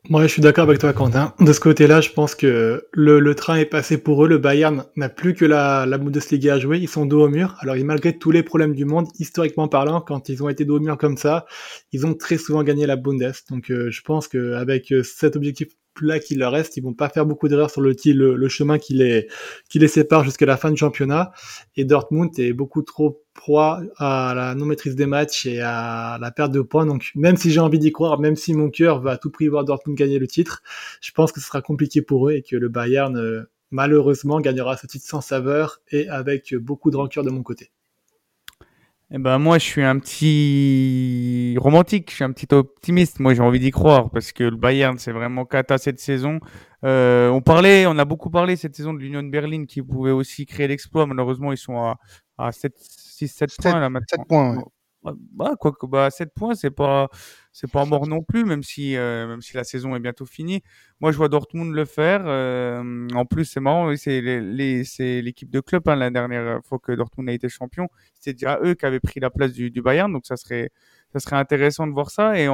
Moi, 0.10 0.24
je 0.24 0.28
suis 0.28 0.42
d'accord 0.42 0.66
avec 0.66 0.80
toi, 0.80 0.92
Quentin. 0.92 1.34
De 1.40 1.54
ce 1.54 1.62
côté-là, 1.62 2.02
je 2.02 2.10
pense 2.10 2.36
que 2.36 2.86
le, 2.92 3.22
le, 3.22 3.36
train 3.36 3.56
est 3.56 3.66
passé 3.66 3.98
pour 3.98 4.26
eux. 4.26 4.28
Le 4.28 4.38
Bayern 4.38 4.84
n'a 4.98 5.08
plus 5.08 5.34
que 5.34 5.46
la, 5.46 5.86
la 5.86 5.98
Bundesliga 5.98 6.56
à 6.56 6.60
jouer. 6.60 6.78
Ils 6.80 6.90
sont 6.90 7.06
dos 7.06 7.24
au 7.24 7.30
mur. 7.30 7.56
Alors, 7.60 7.78
malgré 7.86 8.18
tous 8.18 8.30
les 8.30 8.44
problèmes 8.44 8.76
du 8.76 8.84
monde, 8.84 9.08
historiquement 9.18 9.70
parlant, 9.70 10.02
quand 10.02 10.28
ils 10.28 10.44
ont 10.44 10.50
été 10.50 10.66
dos 10.66 10.76
au 10.76 10.82
mur 10.82 10.98
comme 10.98 11.16
ça, 11.16 11.46
ils 11.94 12.06
ont 12.06 12.16
très 12.16 12.38
souvent 12.38 12.64
gagné 12.64 12.86
la 12.86 12.98
Bundes. 12.98 13.32
Donc, 13.50 13.72
euh, 13.72 13.90
je 13.92 14.02
pense 14.02 14.28
qu'avec 14.28 14.92
euh, 14.92 15.04
cet 15.04 15.38
objectif 15.38 15.70
là 16.02 16.20
qu'il 16.20 16.40
leur 16.40 16.52
reste, 16.52 16.78
ils 16.78 16.84
vont 16.84 16.94
pas 16.94 17.10
faire 17.10 17.26
beaucoup 17.26 17.48
d'erreurs 17.48 17.70
sur 17.70 17.82
le, 17.82 17.96
le, 18.06 18.36
le 18.36 18.50
chemin 18.50 18.78
qui 18.78 18.94
les, 18.94 19.28
qui 19.70 19.80
les 19.80 19.88
sépare 19.88 20.24
jusqu'à 20.24 20.46
la 20.46 20.58
fin 20.58 20.72
du 20.72 20.78
championnat. 20.78 21.32
Et 21.76 21.86
Dortmund 21.86 22.38
est 22.40 22.54
beaucoup 22.54 22.82
trop 22.82 23.24
proie 23.34 23.82
à 23.98 24.34
la 24.36 24.56
non-maîtrise 24.56 24.96
des 24.96 25.06
matchs 25.06 25.46
et 25.46 25.60
à 25.62 26.18
la 26.20 26.32
perte 26.32 26.52
de 26.52 26.62
points. 26.62 26.86
Donc, 26.86 27.12
même 27.16 27.38
si 27.38 27.52
j'ai 27.52 27.60
envie 27.60 27.80
d'y 27.80 27.92
croire, 27.92 28.20
même 28.20 28.36
si 28.36 28.54
mon 28.54 28.70
cœur 28.70 29.02
va 29.02 29.12
à 29.12 29.18
tout 29.18 29.30
prix 29.32 29.48
voir 29.48 29.64
Dortmund 29.66 29.98
gagner 29.98 30.20
le 30.20 30.28
titre, 30.28 30.62
je 31.02 31.12
pense 31.12 31.32
que 31.32 31.40
ce 31.40 31.48
sera 31.48 31.62
compliqué 31.62 32.02
pour 32.02 32.30
eux 32.30 32.34
et 32.34 32.42
que 32.42 32.56
le 32.56 32.70
Bayern, 32.70 33.18
euh, 33.18 33.44
malheureusement, 33.72 34.40
gagnera 34.40 34.78
ce 34.78 34.88
titre 34.88 35.06
sans 35.08 35.22
saveur 35.22 35.82
et 35.92 36.08
avec 36.10 36.56
beaucoup 36.56 36.92
de 36.92 36.98
rancœur 36.98 37.24
de 37.24 37.30
mon 37.30 37.44
côté. 37.44 37.72
Eh 39.16 39.20
ben 39.20 39.38
moi, 39.38 39.60
je 39.60 39.64
suis 39.64 39.84
un 39.84 40.00
petit 40.00 41.56
romantique, 41.60 42.10
je 42.10 42.16
suis 42.16 42.24
un 42.24 42.32
petit 42.32 42.52
optimiste. 42.52 43.20
Moi, 43.20 43.36
j'ai 43.36 43.42
envie 43.42 43.60
d'y 43.60 43.70
croire 43.70 44.10
parce 44.10 44.32
que 44.32 44.44
le 44.44 44.56
Bayern, 44.56 44.98
c'est 44.98 45.12
vraiment 45.12 45.46
cata 45.46 45.78
cette 45.78 46.00
saison. 46.00 46.40
Euh, 46.84 47.30
on 47.30 47.40
parlait, 47.40 47.86
on 47.86 48.00
a 48.00 48.06
beaucoup 48.06 48.32
parlé 48.32 48.56
cette 48.56 48.76
saison 48.76 48.92
de 48.92 48.98
l'Union 48.98 49.22
de 49.22 49.30
Berlin 49.30 49.66
qui 49.66 49.84
pouvait 49.84 50.10
aussi 50.10 50.48
créer 50.48 50.68
l'exploit. 50.68 51.06
Malheureusement, 51.06 51.52
ils 51.52 51.60
sont 51.60 51.78
à, 51.78 52.00
à 52.40 52.52
7, 52.52 52.74
6, 52.76 53.28
7 53.28 53.50
points 53.62 53.80
là 53.80 53.90
maintenant. 53.92 54.08
7 54.10 54.28
points. 54.28 54.64
Bah, 55.04 55.56
quoi 55.60 55.74
que, 55.74 55.86
bah, 55.86 56.10
7 56.10 56.34
points, 56.34 56.56
c'est 56.56 56.72
pas, 56.72 57.10
c'est 57.52 57.70
pas 57.70 57.86
mort 57.86 58.08
non 58.08 58.24
plus, 58.24 58.46
même 58.46 58.64
si, 58.64 58.96
euh, 58.96 59.28
même 59.28 59.42
si 59.42 59.56
la 59.58 59.64
saison 59.66 59.96
est 59.96 60.00
bientôt 60.00 60.26
finie. 60.26 60.64
Moi, 61.02 61.12
je 61.12 61.18
vois 61.18 61.28
Dortmund 61.30 61.74
le 61.74 61.86
faire. 61.86 62.22
Euh, 62.26 63.08
en 63.14 63.26
plus, 63.26 63.46
c'est 63.46 63.60
marrant, 63.60 63.94
c'est 63.98 64.22
c'est 64.86 65.22
l'équipe 65.22 65.50
de 65.50 65.60
club, 65.60 65.88
hein, 65.90 65.96
la 65.98 66.10
dernière 66.10 66.62
fois 66.64 66.80
que 66.80 66.92
Dortmund 66.94 67.30
a 67.30 67.34
été 67.34 67.50
champion. 67.50 67.90
C'était 68.14 68.34
déjà 68.34 68.60
eux 68.64 68.76
qui 68.76 68.86
avaient 68.86 69.00
pris 69.02 69.20
la 69.20 69.30
place 69.30 69.52
du, 69.54 69.70
du 69.72 69.82
Bayern, 69.82 70.12
donc 70.12 70.26
ça 70.26 70.38
serait, 70.38 70.72
ça 71.12 71.20
serait 71.20 71.36
intéressant 71.36 71.86
de 71.88 71.92
voir 71.92 72.10
ça 72.10 72.38
et, 72.40 72.46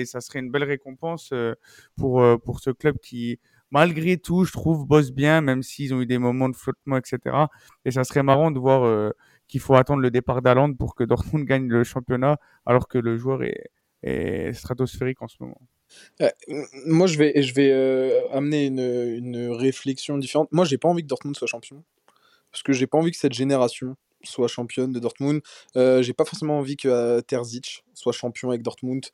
et 0.00 0.04
ça 0.04 0.20
serait 0.20 0.40
une 0.40 0.50
belle 0.50 0.64
récompense 0.64 1.30
euh, 1.32 1.54
pour, 1.96 2.20
euh, 2.22 2.36
pour 2.38 2.60
ce 2.60 2.70
club 2.70 2.98
qui, 2.98 3.38
malgré 3.70 4.18
tout, 4.18 4.44
je 4.44 4.52
trouve, 4.52 4.86
bosse 4.86 5.10
bien, 5.12 5.40
même 5.40 5.62
s'ils 5.62 5.94
ont 5.94 6.00
eu 6.00 6.06
des 6.06 6.18
moments 6.18 6.48
de 6.48 6.56
flottement, 6.56 6.96
etc. 6.98 7.48
Et 7.84 7.90
ça 7.90 8.04
serait 8.04 8.22
marrant 8.22 8.50
de 8.50 8.58
voir 8.58 8.84
euh, 8.84 9.10
qu'il 9.48 9.60
faut 9.60 9.74
attendre 9.74 10.00
le 10.00 10.10
départ 10.10 10.42
d'Aland 10.42 10.72
pour 10.74 10.94
que 10.94 11.04
Dortmund 11.04 11.44
gagne 11.46 11.68
le 11.68 11.82
championnat, 11.82 12.38
alors 12.66 12.86
que 12.86 12.98
le 12.98 13.16
joueur 13.16 13.42
est, 13.42 14.52
stratosphérique 14.52 15.20
en 15.22 15.28
ce 15.28 15.36
moment. 15.40 15.60
Euh, 16.20 16.28
moi, 16.86 17.06
je 17.06 17.18
vais, 17.18 17.42
je 17.42 17.54
vais 17.54 17.72
euh, 17.72 18.20
amener 18.30 18.66
une, 18.66 18.78
une, 18.78 19.50
réflexion 19.50 20.18
différente. 20.18 20.48
Moi, 20.52 20.64
j'ai 20.64 20.78
pas 20.78 20.88
envie 20.88 21.02
que 21.02 21.08
Dortmund 21.08 21.36
soit 21.36 21.48
champion. 21.48 21.82
Parce 22.52 22.62
que 22.62 22.72
j'ai 22.72 22.86
pas 22.86 22.98
envie 22.98 23.10
que 23.10 23.16
cette 23.16 23.32
génération 23.32 23.96
soit 24.24 24.48
championne 24.48 24.92
de 24.92 24.98
Dortmund. 24.98 25.40
Euh, 25.76 26.02
j'ai 26.02 26.12
pas 26.12 26.24
forcément 26.24 26.58
envie 26.58 26.76
que 26.76 26.88
euh, 26.88 27.20
Terzic 27.20 27.84
soit 27.94 28.12
champion 28.12 28.50
avec 28.50 28.62
Dortmund. 28.62 29.06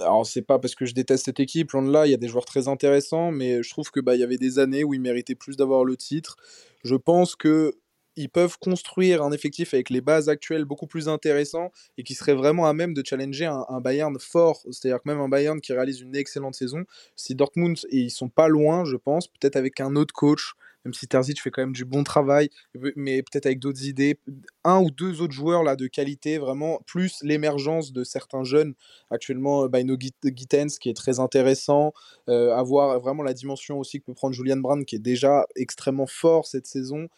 Alors 0.00 0.26
c'est 0.26 0.42
pas 0.42 0.58
parce 0.58 0.74
que 0.74 0.84
je 0.84 0.94
déteste 0.94 1.24
cette 1.24 1.40
équipe, 1.40 1.72
loin 1.72 1.82
de 1.82 1.90
là, 1.90 2.06
il 2.06 2.10
y 2.10 2.14
a 2.14 2.18
des 2.18 2.28
joueurs 2.28 2.44
très 2.44 2.68
intéressants, 2.68 3.30
mais 3.30 3.62
je 3.62 3.70
trouve 3.70 3.90
que 3.90 4.00
bah 4.00 4.14
il 4.14 4.20
y 4.20 4.24
avait 4.24 4.36
des 4.36 4.58
années 4.58 4.84
où 4.84 4.92
ils 4.92 5.00
méritaient 5.00 5.34
plus 5.34 5.56
d'avoir 5.56 5.84
le 5.84 5.96
titre. 5.96 6.36
Je 6.84 6.96
pense 6.96 7.34
que 7.36 7.74
ils 8.16 8.28
peuvent 8.28 8.58
construire 8.58 9.22
un 9.22 9.32
effectif 9.32 9.74
avec 9.74 9.90
les 9.90 10.00
bases 10.00 10.28
actuelles 10.28 10.64
beaucoup 10.64 10.86
plus 10.86 11.08
intéressant 11.08 11.70
et 11.98 12.02
qui 12.02 12.14
serait 12.14 12.34
vraiment 12.34 12.66
à 12.66 12.72
même 12.72 12.94
de 12.94 13.02
challenger 13.04 13.46
un, 13.46 13.80
Bayern 13.80 14.18
fort, 14.18 14.60
c'est-à-dire 14.70 14.98
que 15.02 15.08
même 15.08 15.20
un 15.20 15.28
Bayern 15.28 15.60
qui 15.60 15.72
réalise 15.72 16.00
une 16.00 16.14
excellente 16.16 16.54
saison, 16.54 16.84
si 17.16 17.34
Dortmund, 17.34 17.78
et 17.90 17.98
ils 17.98 18.10
sont 18.10 18.28
pas 18.28 18.48
loin, 18.48 18.84
je 18.84 18.96
pense, 18.96 19.28
peut-être 19.28 19.56
avec 19.56 19.80
un 19.80 19.96
autre 19.96 20.12
coach, 20.12 20.54
même 20.84 20.94
si 20.94 21.06
Terzic 21.06 21.40
fait 21.40 21.50
quand 21.50 21.62
même 21.62 21.74
du 21.74 21.84
bon 21.84 22.04
travail, 22.04 22.48
mais 22.96 23.22
peut-être 23.22 23.46
avec 23.46 23.58
d'autres 23.58 23.84
idées. 23.84 24.18
Un 24.64 24.80
ou 24.80 24.90
deux 24.90 25.20
autres 25.20 25.34
joueurs 25.34 25.62
là 25.62 25.76
de 25.76 25.86
qualité, 25.86 26.38
vraiment, 26.38 26.80
plus 26.86 27.18
l'émergence 27.22 27.92
de 27.92 28.02
certains 28.02 28.44
jeunes. 28.44 28.74
Actuellement, 29.10 29.64
euh, 29.64 29.68
Baino 29.68 29.96
Gittens, 29.98 30.78
qui 30.80 30.88
est 30.88 30.96
très 30.96 31.20
intéressant. 31.20 31.92
Euh, 32.28 32.54
avoir 32.54 32.98
vraiment 33.00 33.22
la 33.22 33.34
dimension 33.34 33.78
aussi 33.78 34.00
que 34.00 34.06
peut 34.06 34.14
prendre 34.14 34.34
Julian 34.34 34.56
Brand, 34.56 34.84
qui 34.84 34.96
est 34.96 35.00
déjà 35.00 35.46
extrêmement 35.54 36.06
fort 36.06 36.46
cette 36.46 36.66
saison 36.66 37.08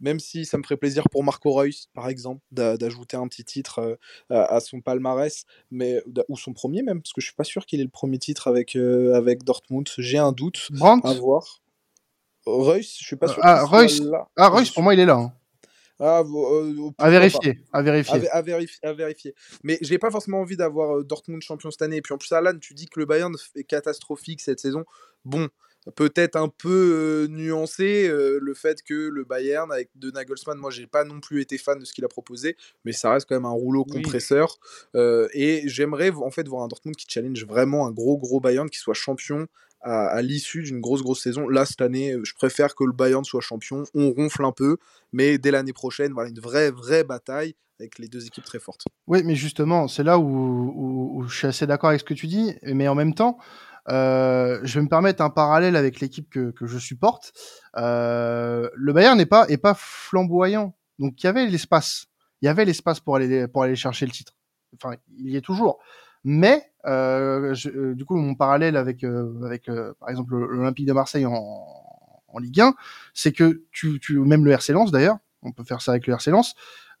même 0.00 0.20
si 0.20 0.44
ça 0.44 0.58
me 0.58 0.62
ferait 0.62 0.76
plaisir 0.76 1.04
pour 1.10 1.24
Marco 1.24 1.52
Reus, 1.52 1.88
par 1.94 2.08
exemple, 2.08 2.40
d'ajouter 2.50 3.16
un 3.16 3.28
petit 3.28 3.44
titre 3.44 3.80
euh, 3.80 3.96
à, 4.30 4.60
son 4.60 4.80
palmarès, 4.80 5.44
mais, 5.70 6.02
ou 6.28 6.36
son 6.36 6.52
premier 6.52 6.82
même, 6.82 7.00
parce 7.00 7.12
que 7.12 7.20
je 7.20 7.26
suis 7.26 7.36
pas 7.36 7.44
sûr 7.44 7.66
qu'il 7.66 7.80
ait 7.80 7.84
le 7.84 7.90
premier 7.90 8.18
titre 8.18 8.48
avec, 8.48 8.76
avec 8.76 9.44
Dortmund. 9.44 9.88
J'ai 9.98 10.18
un 10.18 10.32
doute 10.32 10.68
à 10.80 11.12
voir. 11.14 11.60
Reus, 12.46 12.98
je 12.98 13.04
suis 13.04 13.16
pas 13.16 13.28
sûr. 13.28 13.38
Ah, 13.42 13.64
Reus, 13.64 14.02
ah, 14.36 14.48
Reus 14.48 14.70
pour 14.70 14.82
moi, 14.82 14.94
il 14.94 15.00
est 15.00 15.06
là. 15.06 15.16
Hein. 15.16 15.32
Ah, 16.00 16.22
euh, 16.22 16.90
à, 16.98 17.10
vérifier, 17.10 17.58
à, 17.72 17.82
vérifier, 17.82 18.30
à, 18.30 18.40
vérifier. 18.40 18.78
À, 18.84 18.92
vérifier. 18.92 19.34
Mais 19.64 19.78
j'ai 19.80 19.98
pas 19.98 20.12
forcément 20.12 20.40
envie 20.40 20.56
d'avoir 20.56 20.98
euh, 20.98 21.04
Dortmund 21.04 21.42
champion 21.42 21.72
cette 21.72 21.82
année. 21.82 21.96
Et 21.96 22.02
puis 22.02 22.14
en 22.14 22.18
plus, 22.18 22.30
Alan, 22.32 22.56
tu 22.56 22.72
dis 22.72 22.86
que 22.86 23.00
le 23.00 23.06
Bayern 23.06 23.34
est 23.56 23.64
catastrophique 23.64 24.40
cette 24.40 24.60
saison. 24.60 24.84
Bon, 25.24 25.48
peut-être 25.94 26.36
un 26.36 26.48
peu 26.48 27.26
nuancé 27.30 28.08
le 28.08 28.54
fait 28.54 28.82
que 28.82 28.94
le 28.94 29.24
Bayern 29.24 29.70
avec 29.72 29.90
de 29.96 30.10
Nagelsmann, 30.10 30.58
moi 30.58 30.70
j'ai 30.70 30.86
pas 30.86 31.04
non 31.04 31.20
plus 31.20 31.40
été 31.40 31.58
fan 31.58 31.78
de 31.78 31.84
ce 31.84 31.92
qu'il 31.92 32.04
a 32.04 32.08
proposé, 32.08 32.56
mais 32.84 32.92
ça 32.92 33.12
reste 33.12 33.28
quand 33.28 33.36
même 33.36 33.46
un 33.46 33.50
rouleau 33.50 33.84
compresseur. 33.84 34.58
et 34.94 35.62
j'aimerais 35.66 36.10
en 36.10 36.30
fait 36.30 36.46
voir 36.48 36.62
un 36.64 36.68
Dortmund 36.68 36.96
qui 36.96 37.06
challenge 37.08 37.44
vraiment 37.46 37.86
un 37.86 37.92
gros 37.92 38.18
gros 38.18 38.40
Bayern 38.40 38.68
qui 38.68 38.78
soit 38.78 38.94
champion 38.94 39.46
à, 39.80 40.22
l'issue 40.22 40.62
d'une 40.62 40.80
grosse 40.80 41.02
grosse 41.02 41.22
saison. 41.22 41.48
Là, 41.48 41.64
cette 41.64 41.80
année, 41.80 42.14
je 42.22 42.34
préfère 42.34 42.74
que 42.74 42.84
le 42.84 42.92
Bayern 42.92 43.24
soit 43.24 43.40
champion. 43.40 43.84
On 43.94 44.10
ronfle 44.10 44.44
un 44.44 44.52
peu, 44.52 44.76
mais 45.12 45.38
dès 45.38 45.50
l'année 45.50 45.72
prochaine, 45.72 46.12
voilà 46.12 46.30
une 46.30 46.40
vraie 46.40 46.70
vraie 46.70 47.04
bataille 47.04 47.54
avec 47.80 47.98
les 48.00 48.08
deux 48.08 48.26
équipes 48.26 48.44
très 48.44 48.58
fortes. 48.58 48.84
Oui, 49.06 49.22
mais 49.24 49.36
justement, 49.36 49.86
c'est 49.86 50.02
là 50.02 50.18
où, 50.18 51.24
je 51.28 51.36
suis 51.36 51.46
assez 51.46 51.66
d'accord 51.66 51.90
avec 51.90 52.00
ce 52.00 52.04
que 52.04 52.14
tu 52.14 52.26
dis, 52.26 52.54
mais 52.62 52.88
en 52.88 52.96
même 52.96 53.14
temps, 53.14 53.38
euh, 53.88 54.60
je 54.62 54.78
vais 54.78 54.84
me 54.84 54.88
permettre 54.88 55.22
un 55.22 55.30
parallèle 55.30 55.76
avec 55.76 56.00
l'équipe 56.00 56.28
que, 56.30 56.50
que, 56.50 56.66
je 56.66 56.78
supporte. 56.78 57.32
Euh, 57.76 58.68
le 58.74 58.92
Bayern 58.92 59.16
n'est 59.16 59.26
pas, 59.26 59.46
est 59.48 59.58
pas 59.58 59.74
flamboyant, 59.74 60.76
donc 60.98 61.22
il 61.22 61.26
y 61.26 61.28
avait 61.28 61.46
l'espace. 61.46 62.06
Il 62.42 62.46
y 62.46 62.48
avait 62.48 62.64
l'espace 62.64 63.00
pour 63.00 63.16
aller, 63.16 63.48
pour 63.48 63.62
aller 63.62 63.76
chercher 63.76 64.06
le 64.06 64.12
titre. 64.12 64.34
Enfin, 64.74 64.96
il 65.18 65.30
y 65.30 65.36
est 65.36 65.40
toujours. 65.40 65.78
Mais 66.24 66.70
du 66.84 68.04
coup, 68.04 68.16
mon 68.16 68.34
parallèle 68.34 68.76
avec 68.76 69.04
avec 69.04 69.70
par 70.00 70.10
exemple 70.10 70.36
l'Olympique 70.36 70.86
de 70.86 70.92
Marseille 70.92 71.26
en, 71.26 71.32
en 72.28 72.38
Ligue 72.38 72.60
1, 72.60 72.74
c'est 73.14 73.32
que 73.32 73.64
tu, 73.72 73.98
tu 74.00 74.18
même 74.18 74.44
le 74.44 74.52
RC 74.52 74.72
Lens 74.72 74.90
d'ailleurs, 74.90 75.18
on 75.42 75.52
peut 75.52 75.64
faire 75.64 75.80
ça 75.80 75.92
avec 75.92 76.06
le 76.06 76.14
RC 76.14 76.30
Lens. 76.30 76.54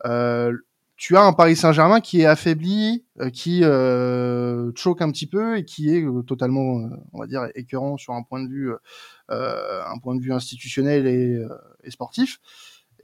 Euh, 0.04 0.56
tu 0.98 1.16
as 1.16 1.22
un 1.22 1.32
Paris 1.32 1.54
Saint-Germain 1.54 2.00
qui 2.00 2.22
est 2.22 2.26
affaibli, 2.26 3.04
euh, 3.20 3.30
qui 3.30 3.62
euh, 3.62 4.72
choque 4.74 5.00
un 5.00 5.10
petit 5.12 5.28
peu 5.28 5.56
et 5.56 5.64
qui 5.64 5.94
est 5.94 6.02
euh, 6.02 6.22
totalement, 6.22 6.80
euh, 6.80 6.88
on 7.12 7.20
va 7.20 7.28
dire, 7.28 7.46
écœurant 7.54 7.96
sur 7.96 8.14
un 8.14 8.22
point 8.24 8.42
de 8.42 8.48
vue, 8.48 8.72
un 9.28 9.98
point 10.02 10.16
de 10.16 10.20
vue 10.20 10.32
institutionnel 10.32 11.06
et, 11.06 11.90
sportif. 11.90 12.40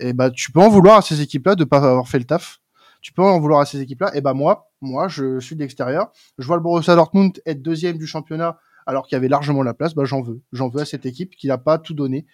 Et 0.00 0.12
bah, 0.12 0.30
tu 0.30 0.50
peux 0.50 0.60
en 0.60 0.68
vouloir 0.68 0.98
à 0.98 1.02
ces 1.02 1.20
équipes-là 1.20 1.54
de 1.54 1.62
pas 1.62 1.76
avoir 1.76 2.08
fait 2.08 2.18
le 2.18 2.24
taf. 2.24 2.58
Tu 3.00 3.12
peux 3.12 3.22
en 3.22 3.38
vouloir 3.38 3.60
à 3.60 3.64
ces 3.64 3.80
équipes-là. 3.80 4.10
Et 4.16 4.20
bah 4.20 4.34
moi, 4.34 4.72
moi, 4.80 5.06
je 5.06 5.38
suis 5.38 5.54
de 5.54 5.60
l'extérieur. 5.60 6.10
Je 6.38 6.46
vois 6.46 6.56
le 6.56 6.62
Borussia 6.62 6.96
Dortmund 6.96 7.40
être 7.46 7.62
deuxième 7.62 7.96
du 7.96 8.06
championnat 8.06 8.58
alors 8.86 9.06
qu'il 9.06 9.14
y 9.14 9.18
avait 9.18 9.28
largement 9.28 9.62
la 9.62 9.74
place. 9.74 9.94
Bah 9.94 10.04
j'en 10.04 10.20
veux, 10.20 10.42
j'en 10.52 10.68
veux 10.68 10.80
à 10.80 10.84
cette 10.84 11.06
équipe 11.06 11.36
qui 11.36 11.46
n'a 11.46 11.58
pas 11.58 11.78
tout 11.78 11.94
donné 11.94 12.26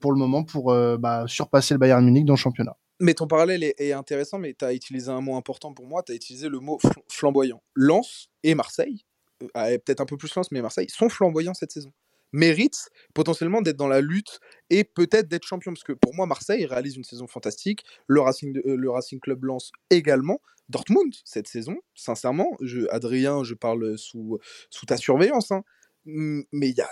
pour 0.00 0.12
le 0.12 0.18
moment 0.18 0.44
pour 0.44 0.74
bah, 0.98 1.24
surpasser 1.26 1.74
le 1.74 1.78
Bayern 1.78 2.04
Munich 2.04 2.26
dans 2.26 2.34
le 2.34 2.38
championnat. 2.38 2.76
Mais 3.02 3.14
ton 3.14 3.26
parallèle 3.26 3.64
est, 3.64 3.92
intéressant, 3.92 4.38
mais 4.38 4.54
tu 4.56 4.64
as 4.64 4.72
utilisé 4.72 5.10
un 5.10 5.20
mot 5.20 5.34
important 5.34 5.74
pour 5.74 5.88
moi, 5.88 6.04
tu 6.04 6.12
as 6.12 6.14
utilisé 6.14 6.48
le 6.48 6.60
mot 6.60 6.78
flamboyant. 7.08 7.60
Lens 7.74 8.28
et 8.44 8.54
Marseille, 8.54 9.04
euh, 9.42 9.48
ah, 9.54 9.66
peut-être 9.70 10.00
un 10.00 10.06
peu 10.06 10.16
plus 10.16 10.32
Lens, 10.36 10.52
mais 10.52 10.62
Marseille, 10.62 10.86
sont 10.88 11.08
flamboyants 11.08 11.52
cette 11.52 11.72
saison. 11.72 11.90
Méritent 12.32 12.90
potentiellement 13.12 13.60
d'être 13.60 13.76
dans 13.76 13.88
la 13.88 14.00
lutte 14.00 14.38
et 14.70 14.84
peut-être 14.84 15.26
d'être 15.26 15.44
champion, 15.44 15.72
parce 15.72 15.82
que 15.82 15.94
pour 15.94 16.14
moi, 16.14 16.26
Marseille 16.26 16.64
réalise 16.64 16.94
une 16.94 17.02
saison 17.02 17.26
fantastique, 17.26 17.82
le 18.06 18.20
Racing, 18.20 18.56
euh, 18.58 18.76
le 18.76 18.88
Racing 18.88 19.18
Club 19.18 19.42
Lens 19.46 19.72
également. 19.90 20.40
Dortmund, 20.68 21.12
cette 21.24 21.48
saison, 21.48 21.78
sincèrement, 21.96 22.52
je, 22.60 22.86
Adrien, 22.92 23.42
je 23.42 23.54
parle 23.54 23.98
sous, 23.98 24.38
sous 24.70 24.86
ta 24.86 24.96
surveillance, 24.96 25.50
hein, 25.50 25.64
mais 26.04 26.68
il 26.68 26.74
n'y 26.74 26.80
a, 26.80 26.90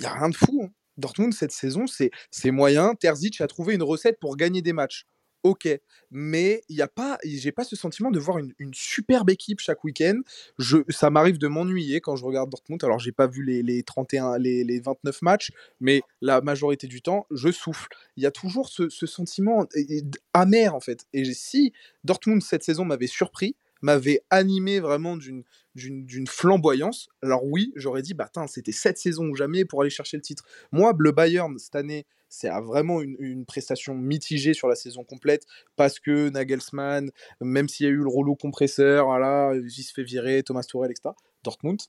y 0.00 0.06
a 0.06 0.12
rien 0.12 0.28
de 0.28 0.34
fou. 0.34 0.62
Hein. 0.64 0.72
Dortmund, 0.96 1.32
cette 1.32 1.52
saison, 1.52 1.84
c'est 1.86 2.50
moyen. 2.50 2.96
Terzic 2.96 3.40
a 3.40 3.46
trouvé 3.46 3.74
une 3.74 3.84
recette 3.84 4.18
pour 4.18 4.36
gagner 4.36 4.60
des 4.60 4.72
matchs 4.72 5.06
ok. 5.42 5.68
Mais 6.10 6.62
il 6.68 6.76
y 6.76 6.82
a 6.82 6.88
pas, 6.88 7.18
j'ai 7.24 7.52
pas 7.52 7.64
ce 7.64 7.74
sentiment 7.74 8.10
de 8.10 8.18
voir 8.18 8.38
une, 8.38 8.52
superbe 8.72 9.30
équipe 9.30 9.60
chaque 9.60 9.82
week-end. 9.84 10.20
Je, 10.58 10.78
ça 10.88 11.10
m'arrive 11.10 11.38
de 11.38 11.48
m'ennuyer 11.48 12.00
quand 12.00 12.16
je 12.16 12.24
regarde 12.24 12.50
Dortmund. 12.50 12.82
Alors 12.84 12.98
j'ai 12.98 13.12
pas 13.12 13.26
vu 13.26 13.44
les, 13.44 13.62
les 13.62 13.82
31, 13.82 14.38
les, 14.38 14.64
les, 14.64 14.80
29 14.80 15.22
matchs, 15.22 15.52
mais 15.80 16.02
la 16.20 16.40
majorité 16.40 16.86
du 16.86 17.02
temps, 17.02 17.26
je 17.30 17.50
souffle. 17.50 17.88
Il 18.16 18.22
y 18.22 18.26
a 18.26 18.30
toujours 18.30 18.68
ce, 18.68 18.88
ce 18.88 19.06
sentiment 19.06 19.66
amer 20.34 20.74
en 20.74 20.80
fait. 20.80 21.06
Et 21.12 21.24
si 21.32 21.72
Dortmund 22.04 22.42
cette 22.42 22.62
saison 22.62 22.84
m'avait 22.84 23.06
surpris, 23.06 23.56
m'avait 23.82 24.24
animé 24.30 24.80
vraiment 24.80 25.16
d'une 25.16 25.44
d'une 25.74 26.26
flamboyance. 26.26 27.08
Alors 27.22 27.44
oui, 27.44 27.72
j'aurais 27.76 28.02
dit, 28.02 28.14
bah 28.14 28.30
c'était 28.46 28.72
cette 28.72 28.98
saison 28.98 29.26
ou 29.26 29.34
jamais 29.34 29.64
pour 29.64 29.80
aller 29.80 29.90
chercher 29.90 30.16
le 30.16 30.22
titre. 30.22 30.44
Moi, 30.70 30.92
le 30.98 31.12
Bayern, 31.12 31.58
cette 31.58 31.76
année, 31.76 32.06
c'est 32.28 32.48
vraiment 32.48 33.02
une, 33.02 33.44
prestation 33.44 33.94
mitigée 33.94 34.54
sur 34.54 34.68
la 34.68 34.74
saison 34.74 35.04
complète 35.04 35.44
parce 35.76 36.00
que 36.00 36.30
Nagelsmann, 36.30 37.10
même 37.40 37.68
s'il 37.68 37.84
y 37.84 37.88
a 37.88 37.92
eu 37.92 37.96
le 37.96 38.08
rouleau 38.08 38.36
compresseur, 38.36 39.06
voilà, 39.06 39.52
il 39.54 39.70
se 39.70 39.92
fait 39.92 40.02
virer, 40.02 40.42
Thomas 40.42 40.62
Tourelle, 40.62 40.90
etc. 40.90 41.14
Dortmund, 41.42 41.80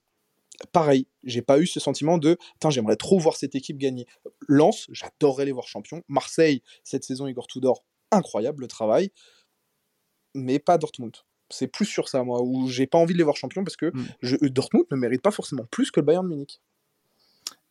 pareil, 0.72 1.08
j'ai 1.24 1.42
pas 1.42 1.60
eu 1.60 1.68
ce 1.68 1.80
sentiment 1.80 2.18
de 2.18 2.38
j'aimerais 2.70 2.98
trop 2.98 3.20
voir 3.20 3.38
cette 3.38 3.56
équipe 3.56 3.78
gagner. 3.78 4.06
Lens, 4.48 4.88
j'adorerais 4.92 5.46
les 5.46 5.52
voir 5.52 5.68
champions. 5.68 6.04
Marseille, 6.08 6.62
cette 6.84 7.04
saison, 7.04 7.28
Igor 7.28 7.48
Tudor, 7.48 7.86
incroyable 8.12 8.62
le 8.64 8.68
travail, 8.68 9.12
mais 10.34 10.60
pas 10.60 10.78
Dortmund. 10.78 11.16
C'est 11.54 11.68
plus 11.68 11.86
sur 11.86 12.10
ça, 12.10 12.24
moi, 12.24 12.42
où 12.42 12.68
j'ai 12.68 12.88
pas 12.88 12.98
envie 12.98 13.14
de 13.14 13.18
les 13.18 13.24
voir 13.24 13.36
champions 13.36 13.64
parce 13.64 13.78
que 13.78 13.92
mmh. 13.94 14.50
Dortmund 14.50 14.86
ne 14.92 14.98
mérite 14.98 15.22
pas 15.22 15.32
forcément 15.32 15.66
plus 15.72 15.92
que 15.92 16.00
le 16.00 16.06
Bayern 16.06 16.28
Munich. 16.28 16.62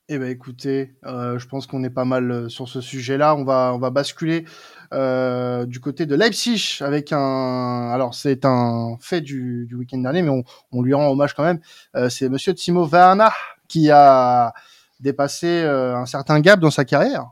Eh 0.08 0.18
ben 0.18 0.28
écoutez, 0.28 0.94
euh, 1.06 1.38
je 1.38 1.46
pense 1.46 1.66
qu'on 1.66 1.84
est 1.84 1.90
pas 1.90 2.04
mal 2.04 2.30
euh, 2.30 2.48
sur 2.48 2.68
ce 2.68 2.80
sujet-là. 2.80 3.36
On 3.36 3.44
va 3.44 3.72
on 3.72 3.78
va 3.78 3.90
basculer 3.90 4.44
euh, 4.92 5.64
du 5.64 5.80
côté 5.80 6.06
de 6.06 6.16
Leipzig 6.16 6.78
avec 6.80 7.12
un. 7.12 7.90
Alors 7.90 8.12
c'est 8.12 8.44
un 8.44 8.96
fait 9.00 9.20
du, 9.20 9.64
du 9.66 9.76
week-end 9.76 9.98
dernier, 9.98 10.22
mais 10.22 10.28
on, 10.28 10.42
on, 10.72 10.82
lui 10.82 10.92
rend 10.92 11.08
hommage 11.08 11.34
quand 11.34 11.44
même. 11.44 11.60
Euh, 11.94 12.08
c'est 12.08 12.28
Monsieur 12.28 12.52
Timo 12.52 12.86
Werner 12.86 13.30
qui 13.68 13.90
a 13.90 14.52
dépassé 15.00 15.62
un 15.62 16.04
certain 16.04 16.40
gap 16.40 16.60
dans 16.60 16.70
sa 16.70 16.84
carrière. 16.84 17.30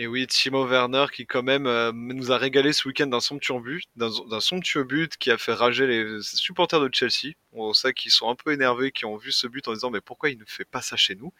Et 0.00 0.06
oui, 0.06 0.28
Timo 0.28 0.64
Werner 0.64 1.06
qui 1.12 1.26
quand 1.26 1.42
même 1.42 1.66
euh, 1.66 1.90
nous 1.92 2.30
a 2.30 2.38
régalé 2.38 2.72
ce 2.72 2.86
week-end 2.86 3.08
d'un 3.08 3.18
somptueux 3.18 3.58
but, 3.58 3.82
d'un 3.96 4.38
somptueux 4.40 4.84
but 4.84 5.16
qui 5.16 5.32
a 5.32 5.38
fait 5.38 5.52
rager 5.52 5.88
les 5.88 6.22
supporters 6.22 6.80
de 6.80 6.88
Chelsea. 6.92 7.34
On 7.52 7.72
sait 7.72 7.92
qu'ils 7.92 8.12
sont 8.12 8.30
un 8.30 8.36
peu 8.36 8.52
énervés, 8.52 8.92
qui 8.92 9.06
ont 9.06 9.16
vu 9.16 9.32
ce 9.32 9.48
but 9.48 9.66
en 9.66 9.72
disant 9.72 9.90
mais 9.90 10.00
pourquoi 10.00 10.30
il 10.30 10.38
ne 10.38 10.44
fait 10.46 10.64
pas 10.64 10.82
ça 10.82 10.96
chez 10.96 11.16
nous? 11.16 11.32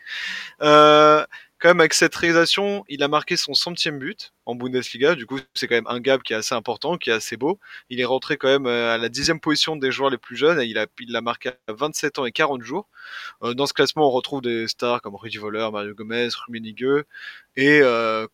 Euh, 0.62 1.25
Quand 1.61 1.68
même 1.71 1.81
avec 1.81 1.94
cette 1.94 2.14
réalisation, 2.16 2.85
il 2.88 3.03
a 3.05 3.09
marqué 3.09 3.37
son 3.37 3.55
centième 3.55 3.99
but 4.01 4.33
en 4.47 4.55
Bundesliga. 4.57 5.14
Du 5.16 5.27
coup, 5.27 5.40
c'est 5.55 5.68
quand 5.68 5.77
même 5.77 5.87
un 5.88 6.01
gap 6.01 6.23
qui 6.25 6.33
est 6.33 6.37
assez 6.37 6.55
important, 6.55 6.99
qui 6.99 7.11
est 7.11 7.14
assez 7.14 7.37
beau. 7.37 7.61
Il 7.90 8.01
est 8.01 8.05
rentré 8.07 8.37
quand 8.38 8.49
même 8.49 8.66
euh, 8.66 8.94
à 8.94 8.99
la 8.99 9.09
dixième 9.09 9.40
position 9.40 9.77
des 9.77 9.92
joueurs 9.92 10.11
les 10.11 10.18
plus 10.18 10.37
jeunes. 10.37 10.61
Et 10.61 10.66
il 10.66 10.79
a 10.79 10.87
il 11.01 11.12
l'a 11.12 11.21
marqué 11.21 11.51
à 11.51 11.73
27 11.75 12.18
ans 12.21 12.27
et 12.27 12.33
40 12.33 12.62
jours. 12.62 12.88
Euh, 13.42 13.55
dans 13.55 13.66
ce 13.66 13.73
classement, 13.75 14.07
on 14.09 14.11
retrouve 14.11 14.42
des 14.42 14.68
stars 14.68 15.03
comme 15.03 15.16
Rudy 15.16 15.38
Voller, 15.38 15.68
Mario 15.73 15.94
Gomez, 15.94 16.29
Rummenigge 16.47 17.05
et 17.57 17.81
euh, 17.83 18.27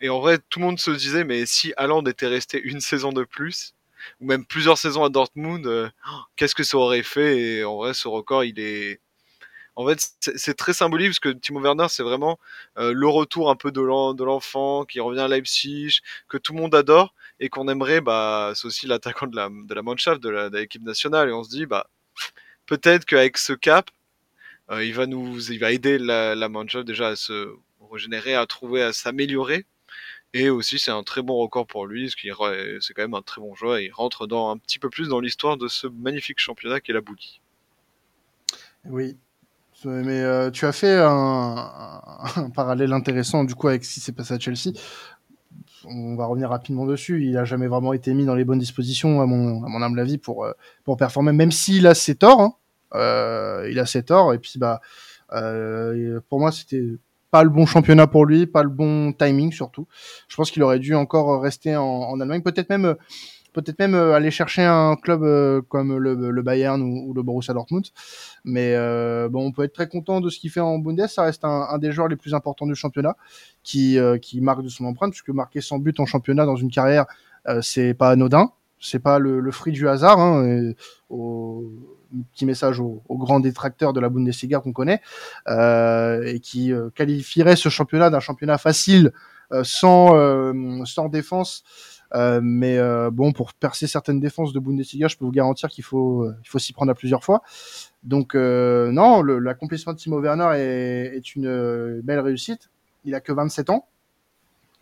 et 0.00 0.08
en 0.08 0.20
vrai, 0.20 0.38
tout 0.48 0.60
le 0.60 0.66
monde 0.66 0.80
se 0.80 0.90
disait, 0.90 1.24
mais 1.24 1.44
si 1.46 1.72
Haaland 1.76 2.04
était 2.06 2.26
resté 2.26 2.60
une 2.60 2.80
saison 2.80 3.12
de 3.12 3.24
plus, 3.24 3.74
ou 4.20 4.26
même 4.26 4.46
plusieurs 4.46 4.78
saisons 4.78 5.04
à 5.04 5.10
Dortmund, 5.10 5.66
euh, 5.66 5.88
qu'est-ce 6.36 6.54
que 6.54 6.62
ça 6.64 6.78
aurait 6.78 7.02
fait 7.02 7.38
Et 7.38 7.64
en 7.64 7.76
vrai, 7.76 7.94
ce 7.94 8.08
record, 8.08 8.44
il 8.44 8.58
est. 8.60 9.00
En 9.76 9.86
fait, 9.86 10.00
c'est 10.36 10.56
très 10.56 10.72
symbolique 10.74 11.08
parce 11.08 11.20
que 11.20 11.28
Timo 11.30 11.60
Werner, 11.60 11.86
c'est 11.88 12.02
vraiment 12.02 12.38
euh, 12.78 12.92
le 12.92 13.08
retour 13.08 13.50
un 13.50 13.56
peu 13.56 13.72
de 13.72 13.80
l'enfant 14.24 14.84
qui 14.84 15.00
revient 15.00 15.20
à 15.20 15.28
Leipzig, 15.28 16.00
que 16.28 16.36
tout 16.38 16.52
le 16.52 16.60
monde 16.60 16.74
adore 16.74 17.14
et 17.40 17.48
qu'on 17.48 17.68
aimerait. 17.68 18.00
Bah, 18.00 18.52
c'est 18.54 18.66
aussi 18.66 18.86
l'attaquant 18.86 19.26
de 19.26 19.36
la, 19.36 19.48
de 19.48 19.80
Mannschaft, 19.80 20.22
de 20.22 20.50
l'équipe 20.56 20.82
nationale. 20.82 21.28
Et 21.30 21.32
on 21.32 21.44
se 21.44 21.50
dit, 21.50 21.66
bah, 21.66 21.88
peut-être 22.66 23.04
qu'avec 23.06 23.38
ce 23.38 23.52
cap, 23.54 23.90
euh, 24.70 24.84
il 24.84 24.94
va 24.94 25.06
nous, 25.06 25.40
il 25.50 25.58
va 25.60 25.72
aider 25.72 25.98
la, 25.98 26.34
la 26.34 26.48
Mannschaft 26.48 26.86
déjà 26.86 27.08
à 27.08 27.16
se 27.16 27.54
régénérer, 27.90 28.34
à 28.34 28.46
trouver, 28.46 28.82
à 28.82 28.92
s'améliorer 28.92 29.66
et 30.32 30.48
aussi, 30.48 30.78
c'est 30.78 30.92
un 30.92 31.02
très 31.02 31.22
bon 31.22 31.36
record 31.38 31.66
pour 31.66 31.86
lui, 31.86 32.04
parce 32.04 32.14
qu'il 32.14 32.32
c'est 32.80 32.94
quand 32.94 33.02
même 33.02 33.14
un 33.14 33.22
très 33.22 33.40
bon 33.40 33.54
joueur 33.54 33.80
il 33.80 33.90
rentre 33.90 34.26
dans 34.26 34.50
un 34.50 34.58
petit 34.58 34.78
peu 34.78 34.88
plus 34.88 35.08
dans 35.08 35.18
l'histoire 35.18 35.56
de 35.56 35.66
ce 35.66 35.88
magnifique 35.88 36.38
championnat 36.38 36.80
qu'est 36.80 36.92
la 36.92 37.00
Bougie. 37.00 37.40
Oui, 38.88 39.16
mais 39.84 40.20
euh, 40.20 40.50
tu 40.50 40.66
as 40.66 40.72
fait 40.72 40.96
un, 41.02 42.50
parallèle 42.54 42.92
intéressant 42.92 43.44
du 43.44 43.54
coup 43.54 43.68
avec 43.68 43.84
ce 43.84 43.94
qui 43.94 44.00
s'est 44.00 44.12
passé 44.12 44.34
à 44.34 44.38
Chelsea. 44.38 44.72
On 45.86 46.14
va 46.14 46.26
revenir 46.26 46.50
rapidement 46.50 46.86
dessus. 46.86 47.24
Il 47.24 47.36
a 47.36 47.44
jamais 47.44 47.66
vraiment 47.66 47.92
été 47.92 48.12
mis 48.12 48.24
dans 48.24 48.34
les 48.34 48.44
bonnes 48.44 48.58
dispositions, 48.58 49.20
à 49.22 49.26
mon, 49.26 49.64
à 49.64 49.68
mon 49.68 49.82
humble 49.82 49.98
avis, 49.98 50.18
pour, 50.18 50.44
euh, 50.44 50.52
pour 50.84 50.96
performer, 50.96 51.32
même 51.32 51.50
s'il 51.50 51.86
a 51.86 51.94
ses 51.94 52.14
torts. 52.14 52.40
Hein. 52.40 52.54
Euh, 52.94 53.68
il 53.70 53.78
a 53.78 53.86
ses 53.86 54.02
torts, 54.02 54.34
et 54.34 54.38
puis 54.38 54.58
bah, 54.58 54.80
pour 56.28 56.38
moi, 56.38 56.52
c'était 56.52 56.84
pas 57.30 57.44
le 57.44 57.50
bon 57.50 57.66
championnat 57.66 58.06
pour 58.06 58.26
lui, 58.26 58.46
pas 58.46 58.62
le 58.62 58.68
bon 58.68 59.12
timing 59.12 59.52
surtout. 59.52 59.86
Je 60.28 60.36
pense 60.36 60.50
qu'il 60.50 60.62
aurait 60.62 60.78
dû 60.78 60.94
encore 60.94 61.40
rester 61.40 61.76
en, 61.76 61.84
en 61.84 62.20
Allemagne, 62.20 62.42
peut-être 62.42 62.70
même 62.70 62.96
peut-être 63.52 63.78
même 63.78 63.94
euh, 63.94 64.14
aller 64.14 64.30
chercher 64.30 64.62
un 64.62 64.96
club 64.96 65.22
euh, 65.22 65.60
comme 65.68 65.96
le, 65.96 66.14
le 66.30 66.42
Bayern 66.42 66.80
ou, 66.82 67.12
le 67.14 67.22
Borussia 67.22 67.54
Dortmund. 67.54 67.86
Mais 68.44 68.74
euh, 68.74 69.28
bon, 69.28 69.46
on 69.46 69.52
peut 69.52 69.64
être 69.64 69.72
très 69.72 69.88
content 69.88 70.20
de 70.20 70.30
ce 70.30 70.38
qu'il 70.38 70.50
fait 70.50 70.60
en 70.60 70.78
Bundes. 70.78 71.06
Ça 71.08 71.22
reste 71.22 71.44
un, 71.44 71.66
un, 71.70 71.78
des 71.78 71.92
joueurs 71.92 72.08
les 72.08 72.16
plus 72.16 72.34
importants 72.34 72.66
du 72.66 72.74
championnat, 72.74 73.16
qui 73.62 73.98
qui 74.22 74.40
marque 74.40 74.62
de 74.62 74.68
son 74.68 74.84
empreinte, 74.84 75.10
puisque 75.10 75.30
marquer 75.30 75.60
100 75.60 75.78
buts 75.78 75.94
en 75.98 76.06
championnat 76.06 76.46
dans 76.46 76.56
une 76.56 76.70
carrière, 76.70 77.06
c'est 77.62 77.94
pas 77.94 78.10
anodin. 78.10 78.52
C'est 78.82 78.98
pas 78.98 79.18
le, 79.18 79.40
le, 79.40 79.50
fruit 79.50 79.72
du 79.72 79.88
hasard. 79.88 80.18
Hein, 80.18 80.72
petit 82.32 82.46
message 82.46 82.80
aux, 82.80 83.02
grands 83.10 83.40
détracteurs 83.40 83.92
de 83.92 84.00
la 84.00 84.08
Bundesliga 84.08 84.60
qu'on 84.60 84.72
connaît 84.72 85.00
euh, 85.48 86.22
et 86.24 86.40
qui 86.40 86.72
euh, 86.72 86.90
qualifierait 86.90 87.56
ce 87.56 87.68
championnat 87.68 88.10
d'un 88.10 88.20
championnat 88.20 88.58
facile 88.58 89.12
euh, 89.52 89.62
sans 89.64 90.14
sans 90.84 91.08
défense. 91.08 91.64
mais 92.14 92.78
bon, 93.10 93.32
pour 93.32 93.54
percer 93.54 93.86
certaines 93.86 94.20
défenses 94.20 94.52
de 94.52 94.60
Bundesliga, 94.60 95.08
je 95.08 95.16
peux 95.16 95.24
vous 95.24 95.32
garantir 95.32 95.68
qu'il 95.68 95.84
faut 95.84 96.28
il 96.28 96.48
faut 96.48 96.58
s'y 96.58 96.72
prendre 96.72 96.90
à 96.90 96.94
plusieurs 96.94 97.24
fois. 97.24 97.42
Donc 98.02 98.34
non, 98.34 99.22
l'accomplissement 99.22 99.92
de 99.92 99.98
Timo 99.98 100.20
Werner 100.20 100.50
est, 100.56 101.16
est 101.16 101.34
une 101.34 102.00
belle 102.02 102.20
réussite. 102.20 102.70
Il 103.04 103.14
a 103.14 103.20
que 103.20 103.32
27 103.32 103.70
ans. 103.70 103.86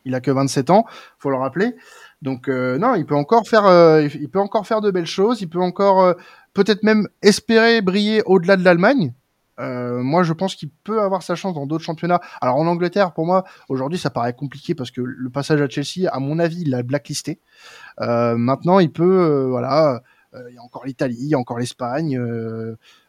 Il 0.04 0.14
a 0.14 0.20
que 0.20 0.30
27 0.30 0.70
ans, 0.70 0.86
faut 1.18 1.28
le 1.28 1.36
rappeler. 1.36 1.74
Donc 2.22 2.48
non, 2.48 2.94
il 2.94 3.04
peut 3.06 3.16
encore 3.16 3.46
faire, 3.46 3.66
il 4.00 4.28
peut 4.28 4.40
encore 4.40 4.66
faire 4.66 4.80
de 4.80 4.90
belles 4.90 5.06
choses. 5.06 5.40
Il 5.40 5.48
peut 5.48 5.60
encore 5.60 6.14
peut-être 6.54 6.82
même 6.82 7.08
espérer 7.22 7.80
briller 7.82 8.22
au-delà 8.26 8.56
de 8.56 8.64
l'Allemagne. 8.64 9.14
Euh, 9.60 10.02
moi, 10.02 10.22
je 10.22 10.32
pense 10.32 10.54
qu'il 10.54 10.70
peut 10.70 11.00
avoir 11.00 11.22
sa 11.22 11.34
chance 11.34 11.54
dans 11.54 11.66
d'autres 11.66 11.84
championnats. 11.84 12.20
Alors 12.40 12.56
en 12.56 12.66
Angleterre, 12.66 13.12
pour 13.12 13.26
moi, 13.26 13.44
aujourd'hui, 13.68 13.98
ça 13.98 14.10
paraît 14.10 14.34
compliqué 14.34 14.74
parce 14.74 14.90
que 14.90 15.00
le 15.00 15.30
passage 15.30 15.60
à 15.60 15.68
Chelsea, 15.68 16.08
à 16.10 16.20
mon 16.20 16.38
avis, 16.38 16.62
il 16.62 16.70
l'a 16.70 16.82
blacklisté. 16.82 17.40
Euh, 18.00 18.36
maintenant, 18.36 18.78
il 18.78 18.92
peut, 18.92 19.04
euh, 19.04 19.48
voilà, 19.48 20.02
il 20.48 20.54
y 20.54 20.58
a 20.58 20.62
encore 20.62 20.84
l'Italie, 20.84 21.16
il 21.18 21.28
y 21.28 21.34
a 21.34 21.38
encore 21.38 21.58
l'Espagne. 21.58 22.20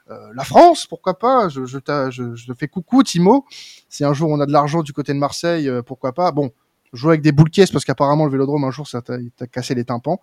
la 0.08 0.44
France, 0.44 0.88
pourquoi 0.88 1.20
pas 1.20 1.50
je, 1.50 1.66
je, 1.66 1.78
je, 2.10 2.48
te 2.48 2.54
fais 2.58 2.68
coucou, 2.68 3.04
Timo. 3.04 3.46
Si 3.90 4.04
un 4.04 4.14
jour 4.14 4.30
on 4.30 4.40
a 4.40 4.46
de 4.48 4.52
l'argent 4.52 4.82
du 4.82 4.94
côté 4.94 5.14
de 5.14 5.20
Marseille, 5.20 5.70
pourquoi 5.86 6.14
pas. 6.14 6.32
Bon, 6.32 6.52
jouer 6.94 7.12
avec 7.12 7.22
des 7.22 7.32
boules 7.32 7.50
caisses 7.50 7.72
parce 7.72 7.86
qu'apparemment 7.86 8.26
le 8.26 8.32
Vélodrome 8.32 8.64
un 8.64 8.72
jour 8.72 8.88
ça 8.88 9.02
t'a 9.02 9.48
cassé 9.48 9.76
les 9.76 9.86
tympans, 9.86 10.20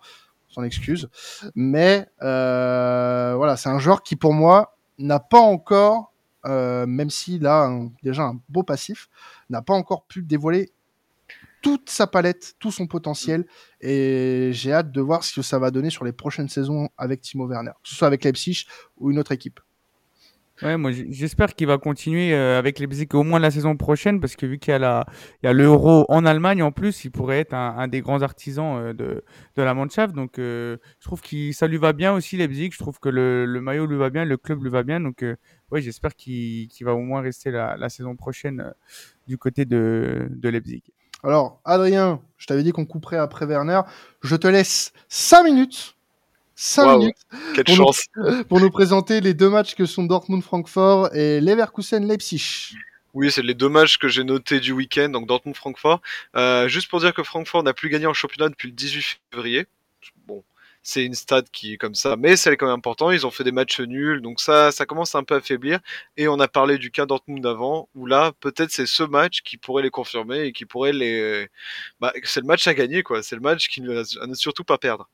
excuse. 0.63 1.09
Mais 1.55 2.07
voilà, 2.19 3.55
c'est 3.57 3.69
un 3.69 3.79
joueur 3.79 4.03
qui 4.03 4.15
pour 4.15 4.33
moi 4.33 4.77
n'a 4.97 5.19
pas 5.19 5.39
encore, 5.39 6.13
même 6.45 7.09
s'il 7.09 7.45
a 7.45 7.69
déjà 8.03 8.23
un 8.23 8.39
beau 8.49 8.63
passif, 8.63 9.09
n'a 9.49 9.61
pas 9.61 9.73
encore 9.73 10.05
pu 10.05 10.21
dévoiler 10.23 10.71
toute 11.61 11.89
sa 11.89 12.07
palette, 12.07 12.55
tout 12.59 12.71
son 12.71 12.87
potentiel. 12.87 13.45
Et 13.81 14.51
j'ai 14.53 14.71
hâte 14.71 14.91
de 14.91 15.01
voir 15.01 15.23
ce 15.23 15.35
que 15.35 15.41
ça 15.41 15.59
va 15.59 15.71
donner 15.71 15.89
sur 15.89 16.05
les 16.05 16.13
prochaines 16.13 16.49
saisons 16.49 16.89
avec 16.97 17.21
Timo 17.21 17.47
Werner, 17.47 17.71
que 17.83 17.89
ce 17.89 17.95
soit 17.95 18.07
avec 18.07 18.23
Leipzig 18.23 18.65
ou 18.97 19.11
une 19.11 19.19
autre 19.19 19.31
équipe. 19.31 19.59
Ouais, 20.63 20.75
moi 20.75 20.91
j'espère 20.91 21.53
qu'il 21.53 21.67
va 21.67 21.77
continuer 21.77 22.33
euh, 22.33 22.57
avec 22.57 22.79
Leipzig 22.79 23.07
au 23.13 23.23
moins 23.23 23.39
la 23.39 23.51
saison 23.51 23.77
prochaine 23.77 24.19
parce 24.19 24.35
que 24.35 24.47
vu 24.47 24.57
qu'il 24.57 24.71
y 24.73 24.75
a 24.75 25.05
l'Euro 25.53 26.05
en 26.09 26.25
Allemagne 26.25 26.63
en 26.63 26.71
plus, 26.71 27.05
il 27.05 27.11
pourrait 27.11 27.39
être 27.39 27.53
un, 27.53 27.87
des 27.87 28.01
grands 28.01 28.23
artisans 28.23 28.77
euh, 28.77 28.93
de, 28.93 29.23
de 29.55 29.61
la 29.61 29.73
Mannschaft. 29.75 30.15
Donc 30.15 30.39
euh, 30.39 30.77
je 30.99 31.05
trouve 31.05 31.21
que 31.21 31.51
ça 31.51 31.67
lui 31.67 31.77
va 31.77 31.93
bien 31.93 32.13
aussi 32.13 32.37
Leipzig. 32.37 32.71
Je 32.73 32.79
trouve 32.79 32.99
que 32.99 33.09
le, 33.09 33.45
le, 33.45 33.61
maillot 33.61 33.85
lui 33.85 33.97
va 33.97 34.09
bien, 34.09 34.25
le 34.25 34.37
club 34.37 34.63
lui 34.63 34.71
va 34.71 34.81
bien. 34.81 34.99
Donc 34.99 35.23
ouais, 35.71 35.81
j'espère 35.81 36.15
qu'il 36.15 36.69
va 36.81 36.95
au 36.95 37.01
moins 37.01 37.21
rester 37.21 37.51
la, 37.51 37.77
la 37.77 37.89
saison 37.89 38.15
prochaine 38.15 38.73
du 39.27 39.37
côté 39.37 39.65
de, 39.65 40.27
de 40.31 40.49
Leipzig. 40.49 40.81
Alors, 41.23 41.61
Adrien, 41.65 42.21
je 42.37 42.45
t'avais 42.47 42.63
dit 42.63 42.71
qu'on 42.71 42.85
couperait 42.85 43.17
après 43.17 43.45
Werner. 43.45 43.81
Je 44.21 44.35
te 44.35 44.47
laisse 44.47 44.93
5 45.09 45.43
minutes. 45.43 45.96
5 46.59 46.97
minutes. 46.97 47.17
Quelle 47.53 47.65
pour 47.65 47.75
chance. 47.75 48.07
Nous, 48.15 48.43
pour 48.49 48.59
nous 48.59 48.71
présenter 48.71 49.21
les 49.21 49.35
deux 49.35 49.49
matchs 49.49 49.75
que 49.75 49.85
sont 49.85 50.03
Dortmund-Francfort 50.03 51.13
et 51.13 51.39
Leverkusen-Leipzig. 51.39 52.73
Oui, 53.13 53.31
c'est 53.31 53.43
les 53.43 53.53
deux 53.53 53.69
matchs 53.69 53.99
que 53.99 54.07
j'ai 54.07 54.23
notés 54.23 54.59
du 54.59 54.71
week-end, 54.71 55.09
donc 55.09 55.27
Dortmund-Francfort. 55.27 56.01
Euh, 56.35 56.67
juste 56.67 56.89
pour 56.89 56.99
dire 56.99 57.13
que 57.13 57.21
Francfort 57.21 57.61
n'a 57.61 57.73
plus 57.73 57.89
gagné 57.89 58.07
en 58.07 58.13
championnat 58.13 58.49
depuis 58.49 58.69
le 58.69 58.73
18 58.73 59.19
février. 59.31 59.67
Bon, 60.25 60.43
c'est 60.81 61.05
une 61.05 61.13
stade 61.13 61.47
qui 61.51 61.73
est 61.73 61.77
comme 61.77 61.93
ça, 61.93 62.15
mais 62.17 62.35
c'est 62.35 62.57
quand 62.57 62.65
même 62.65 62.75
important. 62.75 63.11
Ils 63.11 63.27
ont 63.27 63.31
fait 63.31 63.43
des 63.43 63.51
matchs 63.51 63.79
nuls, 63.79 64.21
donc 64.21 64.41
ça, 64.41 64.71
ça 64.71 64.87
commence 64.87 65.13
un 65.13 65.23
peu 65.23 65.35
à 65.35 65.41
faiblir. 65.41 65.79
Et 66.15 66.27
on 66.27 66.39
a 66.39 66.47
parlé 66.47 66.79
du 66.79 66.89
cas 66.89 67.05
Dortmund 67.05 67.43
d'avant, 67.43 67.87
où 67.93 68.07
là, 68.07 68.31
peut-être 68.39 68.71
c'est 68.71 68.87
ce 68.87 69.03
match 69.03 69.43
qui 69.43 69.57
pourrait 69.57 69.83
les 69.83 69.91
confirmer 69.91 70.45
et 70.45 70.53
qui 70.53 70.65
pourrait 70.65 70.93
les. 70.93 71.49
Bah, 71.99 72.13
c'est 72.23 72.41
le 72.41 72.47
match 72.47 72.65
à 72.65 72.73
gagner, 72.73 73.03
quoi. 73.03 73.21
C'est 73.21 73.35
le 73.35 73.41
match 73.41 73.67
qui 73.69 73.81
ne 73.81 74.03
surtout 74.33 74.63
pas 74.63 74.79
perdre. 74.79 75.07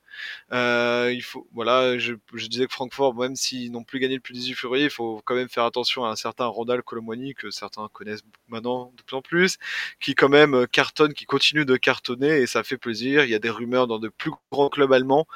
Euh, 0.52 1.12
il 1.13 1.21
faut, 1.23 1.47
voilà, 1.54 1.97
je, 1.97 2.13
disais 2.34 2.67
que 2.67 2.73
Francfort, 2.73 3.15
même 3.15 3.36
s'ils 3.36 3.71
n'ont 3.71 3.84
plus 3.84 3.99
gagné 3.99 4.17
depuis 4.17 4.34
le 4.34 4.39
18 4.39 4.56
février, 4.56 4.86
il 4.86 4.89
faut 4.91 5.21
quand 5.26 5.36
même 5.36 5.49
faire 5.49 5.65
attention 5.65 6.06
à 6.06 6.10
un 6.10 6.15
certain 6.15 6.45
Rondal 6.45 6.84
Colomwani 6.84 7.34
que 7.34 7.52
certains 7.52 7.88
connaissent 7.91 8.23
maintenant 8.47 8.93
de 8.97 9.04
plus 9.04 9.15
en 9.15 9.21
plus, 9.21 9.58
qui 9.99 10.15
quand 10.15 10.30
même 10.30 10.67
cartonne, 10.67 11.13
qui 11.13 11.26
continue 11.26 11.65
de 11.65 11.76
cartonner 11.78 12.39
et 12.41 12.47
ça 12.47 12.63
fait 12.63 12.78
plaisir. 12.78 13.23
Il 13.23 13.30
y 13.30 13.36
a 13.36 13.39
des 13.39 13.49
rumeurs 13.49 13.88
dans 13.88 13.99
de 13.99 14.10
plus 14.10 14.32
grands 14.52 14.69
clubs 14.69 14.91
allemands. 14.93 15.28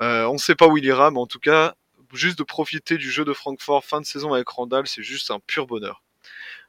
Euh, 0.00 0.24
on 0.26 0.34
ne 0.34 0.38
sait 0.38 0.54
pas 0.54 0.68
où 0.68 0.76
il 0.78 0.84
ira, 0.84 1.10
mais 1.10 1.20
en 1.20 1.26
tout 1.26 1.40
cas, 1.40 1.74
juste 2.12 2.38
de 2.38 2.44
profiter 2.44 2.98
du 2.98 3.10
jeu 3.10 3.24
de 3.24 3.32
Francfort 3.32 3.84
fin 3.84 4.00
de 4.00 4.06
saison 4.06 4.32
avec 4.34 4.48
Randall, 4.48 4.86
c'est 4.86 5.02
juste 5.02 5.30
un 5.30 5.40
pur 5.40 5.66
bonheur. 5.66 6.02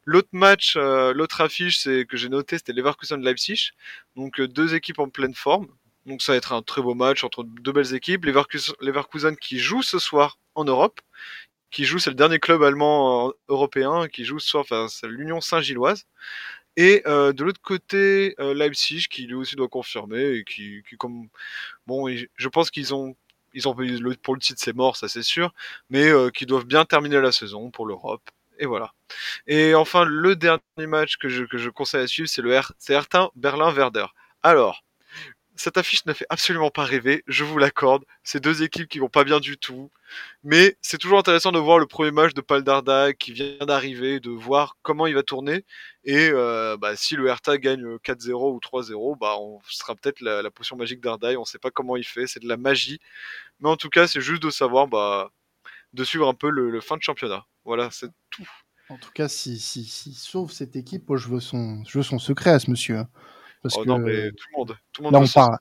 L'autre 0.05 0.29
match, 0.33 0.75
euh, 0.75 1.13
l'autre 1.13 1.39
affiche, 1.41 1.79
c'est 1.79 2.05
que 2.05 2.17
j'ai 2.17 2.29
noté, 2.29 2.57
c'était 2.57 2.73
Leverkusen 2.73 3.21
Leipzig. 3.21 3.71
Donc 4.15 4.41
deux 4.41 4.75
équipes 4.75 4.99
en 4.99 5.09
pleine 5.09 5.33
forme. 5.33 5.67
Donc 6.05 6.21
ça 6.21 6.33
va 6.33 6.37
être 6.37 6.53
un 6.53 6.61
très 6.61 6.81
beau 6.81 6.95
match 6.95 7.23
entre 7.23 7.43
deux 7.43 7.71
belles 7.71 7.93
équipes. 7.93 8.25
Leverkusen, 8.25 9.35
qui 9.37 9.59
joue 9.59 9.81
ce 9.81 9.99
soir 9.99 10.37
en 10.55 10.65
Europe, 10.65 10.99
qui 11.71 11.85
joue, 11.85 11.99
c'est 11.99 12.11
le 12.11 12.15
dernier 12.15 12.39
club 12.39 12.63
allemand 12.63 13.29
euh, 13.29 13.31
européen 13.49 14.07
qui 14.07 14.25
joue 14.25 14.39
ce 14.39 14.47
soir, 14.49 14.61
enfin 14.61 14.87
c'est 14.89 15.07
l'Union 15.07 15.41
Saint-Gilloise. 15.41 16.05
Et 16.77 17.03
euh, 17.07 17.33
de 17.33 17.43
l'autre 17.43 17.61
côté, 17.61 18.35
euh, 18.39 18.53
Leipzig 18.53 19.07
qui 19.09 19.27
lui 19.27 19.35
aussi 19.35 19.55
doit 19.55 19.67
confirmer 19.69 20.37
et 20.37 20.43
qui, 20.43 20.83
qui 20.89 20.97
comme 20.97 21.29
bon, 21.87 22.07
je 22.09 22.47
pense 22.49 22.71
qu'ils 22.71 22.93
ont 22.95 23.15
ils 23.53 23.67
ont 23.67 23.75
le, 23.77 24.15
pour 24.15 24.33
le 24.35 24.39
titre 24.41 24.59
c'est 24.63 24.75
mort, 24.75 24.97
ça 24.97 25.07
c'est 25.07 25.23
sûr, 25.23 25.53
mais 25.89 26.09
euh, 26.09 26.29
qui 26.31 26.45
doivent 26.45 26.65
bien 26.65 26.85
terminer 26.85 27.21
la 27.21 27.31
saison 27.31 27.71
pour 27.71 27.85
l'Europe. 27.85 28.29
Et 28.59 28.65
voilà. 28.65 28.93
Et 29.47 29.75
enfin, 29.75 30.05
le 30.05 30.35
dernier 30.35 30.61
match 30.87 31.17
que 31.17 31.29
je, 31.29 31.43
que 31.45 31.57
je 31.57 31.69
conseille 31.69 32.03
à 32.03 32.07
suivre, 32.07 32.29
c'est 32.29 32.41
le 32.41 32.57
R, 32.57 32.73
Hertha 32.89 33.29
Berlin-Werder. 33.35 34.07
Alors, 34.43 34.83
cette 35.55 35.77
affiche 35.77 36.05
ne 36.05 36.13
fait 36.13 36.25
absolument 36.29 36.71
pas 36.71 36.83
rêver, 36.83 37.23
je 37.27 37.43
vous 37.43 37.57
l'accorde. 37.57 38.03
C'est 38.23 38.41
deux 38.41 38.63
équipes 38.63 38.87
qui 38.87 38.99
vont 38.99 39.09
pas 39.09 39.23
bien 39.23 39.39
du 39.39 39.57
tout. 39.57 39.91
Mais 40.43 40.77
c'est 40.81 40.97
toujours 40.97 41.19
intéressant 41.19 41.51
de 41.51 41.59
voir 41.59 41.79
le 41.79 41.85
premier 41.85 42.11
match 42.11 42.33
de 42.33 42.41
Paul 42.41 42.63
Darda 42.63 43.13
qui 43.13 43.33
vient 43.33 43.57
d'arriver, 43.65 44.19
de 44.19 44.29
voir 44.29 44.77
comment 44.81 45.07
il 45.07 45.15
va 45.15 45.23
tourner. 45.23 45.65
Et 46.03 46.29
euh, 46.31 46.77
bah, 46.77 46.95
si 46.95 47.15
le 47.15 47.27
Hertha 47.27 47.57
gagne 47.57 47.97
4-0 47.97 48.53
ou 48.53 48.59
3-0, 48.59 49.17
bah, 49.19 49.35
on 49.39 49.59
sera 49.69 49.95
peut-être 49.95 50.21
la, 50.21 50.49
potion 50.51 50.75
magique 50.75 51.01
d'Ardaï. 51.01 51.37
On 51.37 51.41
ne 51.41 51.45
sait 51.45 51.59
pas 51.59 51.71
comment 51.71 51.97
il 51.97 52.05
fait, 52.05 52.27
c'est 52.27 52.41
de 52.41 52.47
la 52.47 52.57
magie. 52.57 52.99
Mais 53.59 53.69
en 53.69 53.77
tout 53.77 53.89
cas, 53.89 54.07
c'est 54.07 54.21
juste 54.21 54.43
de 54.43 54.49
savoir, 54.49 54.87
bah, 54.87 55.31
de 55.93 56.03
suivre 56.03 56.27
un 56.27 56.33
peu 56.33 56.49
le, 56.49 56.79
fin 56.81 56.97
de 56.97 57.03
championnat. 57.03 57.45
Voilà, 57.65 57.89
c'est 57.91 58.09
tout. 58.29 58.49
En 58.89 58.97
tout 58.97 59.11
cas, 59.13 59.27
si, 59.27 59.59
si, 59.59 59.85
si 59.85 60.13
sauve 60.13 60.51
cette 60.51 60.75
équipe, 60.75 61.15
je 61.15 61.29
veux 61.29 61.39
son, 61.39 61.83
je 61.85 61.99
veux 61.99 62.03
son 62.03 62.19
secret 62.19 62.51
à 62.51 62.59
ce 62.59 62.69
monsieur. 62.69 62.97
Hein. 62.97 63.09
Parce 63.63 63.75
oh, 63.77 63.83
que, 63.83 63.87
non, 63.87 63.97
mais 63.97 64.29
tout 64.31 64.45
le 64.51 64.57
monde. 64.57 64.77
Tout 64.91 65.01
le 65.01 65.05
monde 65.05 65.13
là, 65.13 65.19
on 65.19 65.27
part, 65.27 65.59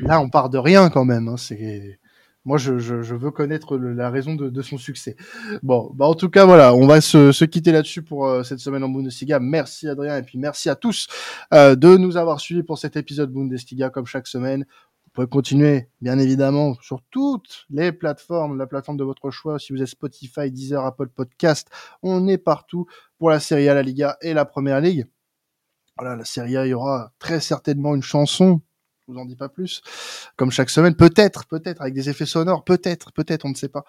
là, 0.00 0.20
on 0.20 0.28
part 0.28 0.50
de 0.50 0.58
rien 0.58 0.90
quand 0.90 1.04
même. 1.04 1.28
Hein. 1.28 1.36
C'est 1.36 1.98
moi, 2.44 2.58
je, 2.58 2.78
je, 2.78 3.00
je, 3.02 3.14
veux 3.14 3.30
connaître 3.30 3.78
la 3.78 4.10
raison 4.10 4.34
de, 4.34 4.50
de, 4.50 4.62
son 4.62 4.76
succès. 4.76 5.16
Bon, 5.62 5.90
bah 5.94 6.04
en 6.06 6.14
tout 6.14 6.28
cas, 6.28 6.44
voilà, 6.44 6.74
on 6.74 6.86
va 6.86 7.00
se, 7.00 7.32
se 7.32 7.44
quitter 7.46 7.72
là-dessus 7.72 8.02
pour 8.02 8.26
euh, 8.26 8.42
cette 8.42 8.58
semaine 8.58 8.84
en 8.84 8.90
Bundesliga. 8.90 9.40
Merci 9.40 9.88
Adrien 9.88 10.18
et 10.18 10.22
puis 10.22 10.36
merci 10.36 10.68
à 10.68 10.76
tous 10.76 11.08
euh, 11.54 11.74
de 11.74 11.96
nous 11.96 12.18
avoir 12.18 12.40
suivis 12.40 12.62
pour 12.62 12.76
cet 12.78 12.96
épisode 12.96 13.32
Bundesliga 13.32 13.88
comme 13.88 14.04
chaque 14.04 14.26
semaine. 14.26 14.66
Vous 15.04 15.10
pouvez 15.14 15.26
continuer, 15.26 15.88
bien 16.02 16.18
évidemment, 16.18 16.76
sur 16.82 17.00
toutes 17.10 17.66
les 17.70 17.92
plateformes, 17.92 18.58
la 18.58 18.66
plateforme 18.66 18.98
de 18.98 19.04
votre 19.04 19.30
choix. 19.30 19.58
Si 19.58 19.72
vous 19.72 19.80
êtes 19.80 19.88
Spotify, 19.88 20.50
Deezer, 20.50 20.84
Apple 20.84 21.08
Podcast, 21.08 21.68
on 22.02 22.28
est 22.28 22.36
partout 22.36 22.86
pour 23.18 23.30
la 23.30 23.40
Serie 23.40 23.68
A, 23.70 23.74
la 23.74 23.82
Liga 23.82 24.18
et 24.20 24.34
la 24.34 24.44
Première 24.44 24.80
Ligue. 24.80 25.06
Voilà, 25.96 26.16
la 26.16 26.24
Serie 26.24 26.56
A, 26.56 26.66
il 26.66 26.70
y 26.70 26.74
aura 26.74 27.12
très 27.18 27.40
certainement 27.40 27.94
une 27.94 28.02
chanson 28.02 28.60
je 29.06 29.12
vous 29.12 29.18
en 29.18 29.26
dis 29.26 29.36
pas 29.36 29.48
plus. 29.48 29.82
Comme 30.36 30.50
chaque 30.50 30.70
semaine, 30.70 30.94
peut-être, 30.94 31.46
peut-être 31.46 31.82
avec 31.82 31.92
des 31.92 32.08
effets 32.08 32.24
sonores, 32.24 32.64
peut-être, 32.64 33.12
peut-être, 33.12 33.44
on 33.44 33.50
ne 33.50 33.54
sait 33.54 33.68
pas. 33.68 33.84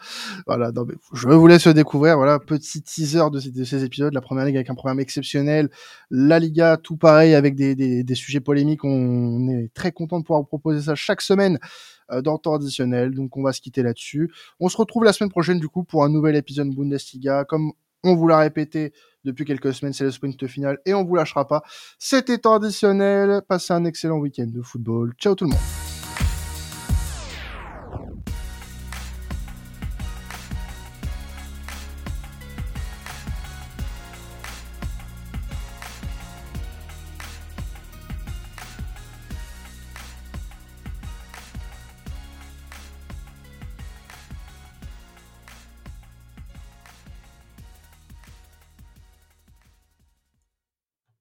Voilà, 0.46 0.72
non, 0.72 0.84
mais 0.86 0.96
je 1.14 1.28
vous 1.30 1.48
laisse 1.48 1.68
découvrir. 1.68 2.18
Voilà, 2.18 2.38
petit 2.40 2.82
teaser 2.82 3.30
de 3.32 3.40
ces, 3.40 3.84
épisodes. 3.86 4.14
La 4.14 4.22
première 4.22 4.46
ligue 4.46 4.58
avec 4.58 4.70
un 4.70 4.76
programme 4.76 5.00
exceptionnel, 5.00 5.70
la 6.10 6.40
Liga, 6.40 6.78
tout 6.78 6.98
pareil 6.98 7.34
avec 7.34 7.56
des, 7.56 7.76
des, 7.76 8.04
des 8.04 8.16
sujets 8.16 8.42
polémiques. 8.42 8.84
On 8.84 9.48
est 9.48 9.74
très 9.74 9.92
content 9.94 10.20
de 10.20 10.26
pouvoir 10.26 10.42
vous 10.42 10.48
proposer 10.48 10.82
ça 10.82 10.96
chaque 10.96 11.22
semaine 11.22 11.60
euh, 12.12 12.22
dans 12.22 12.38
temps 12.38 12.56
additionnel. 12.56 13.12
Donc 13.12 13.38
on 13.38 13.44
va 13.44 13.54
se 13.54 13.62
quitter 13.62 13.84
là-dessus. 13.84 14.32
On 14.60 14.68
se 14.68 14.76
retrouve 14.76 15.06
la 15.06 15.14
semaine 15.14 15.32
prochaine 15.32 15.60
du 15.60 15.70
coup 15.70 15.86
pour 15.86 16.04
un 16.04 16.10
nouvel 16.10 16.36
épisode 16.36 16.70
Bundesliga. 16.76 17.46
Comme 17.46 17.72
on 18.06 18.16
vous 18.16 18.28
l'a 18.28 18.38
répété 18.38 18.94
depuis 19.24 19.44
quelques 19.44 19.74
semaines, 19.74 19.94
c'est 19.94 20.04
le 20.04 20.12
sprint 20.12 20.48
final 20.48 20.80
et 20.86 20.94
on 20.94 21.04
vous 21.04 21.16
lâchera 21.16 21.48
pas. 21.48 21.64
C'était 21.98 22.38
temps 22.38 22.56
additionnel. 22.56 23.42
Passez 23.48 23.74
un 23.74 23.84
excellent 23.86 24.18
week-end 24.18 24.48
de 24.48 24.62
football. 24.62 25.14
Ciao 25.18 25.36
tout 25.36 25.46
le 25.46 25.52
monde. 25.52 25.85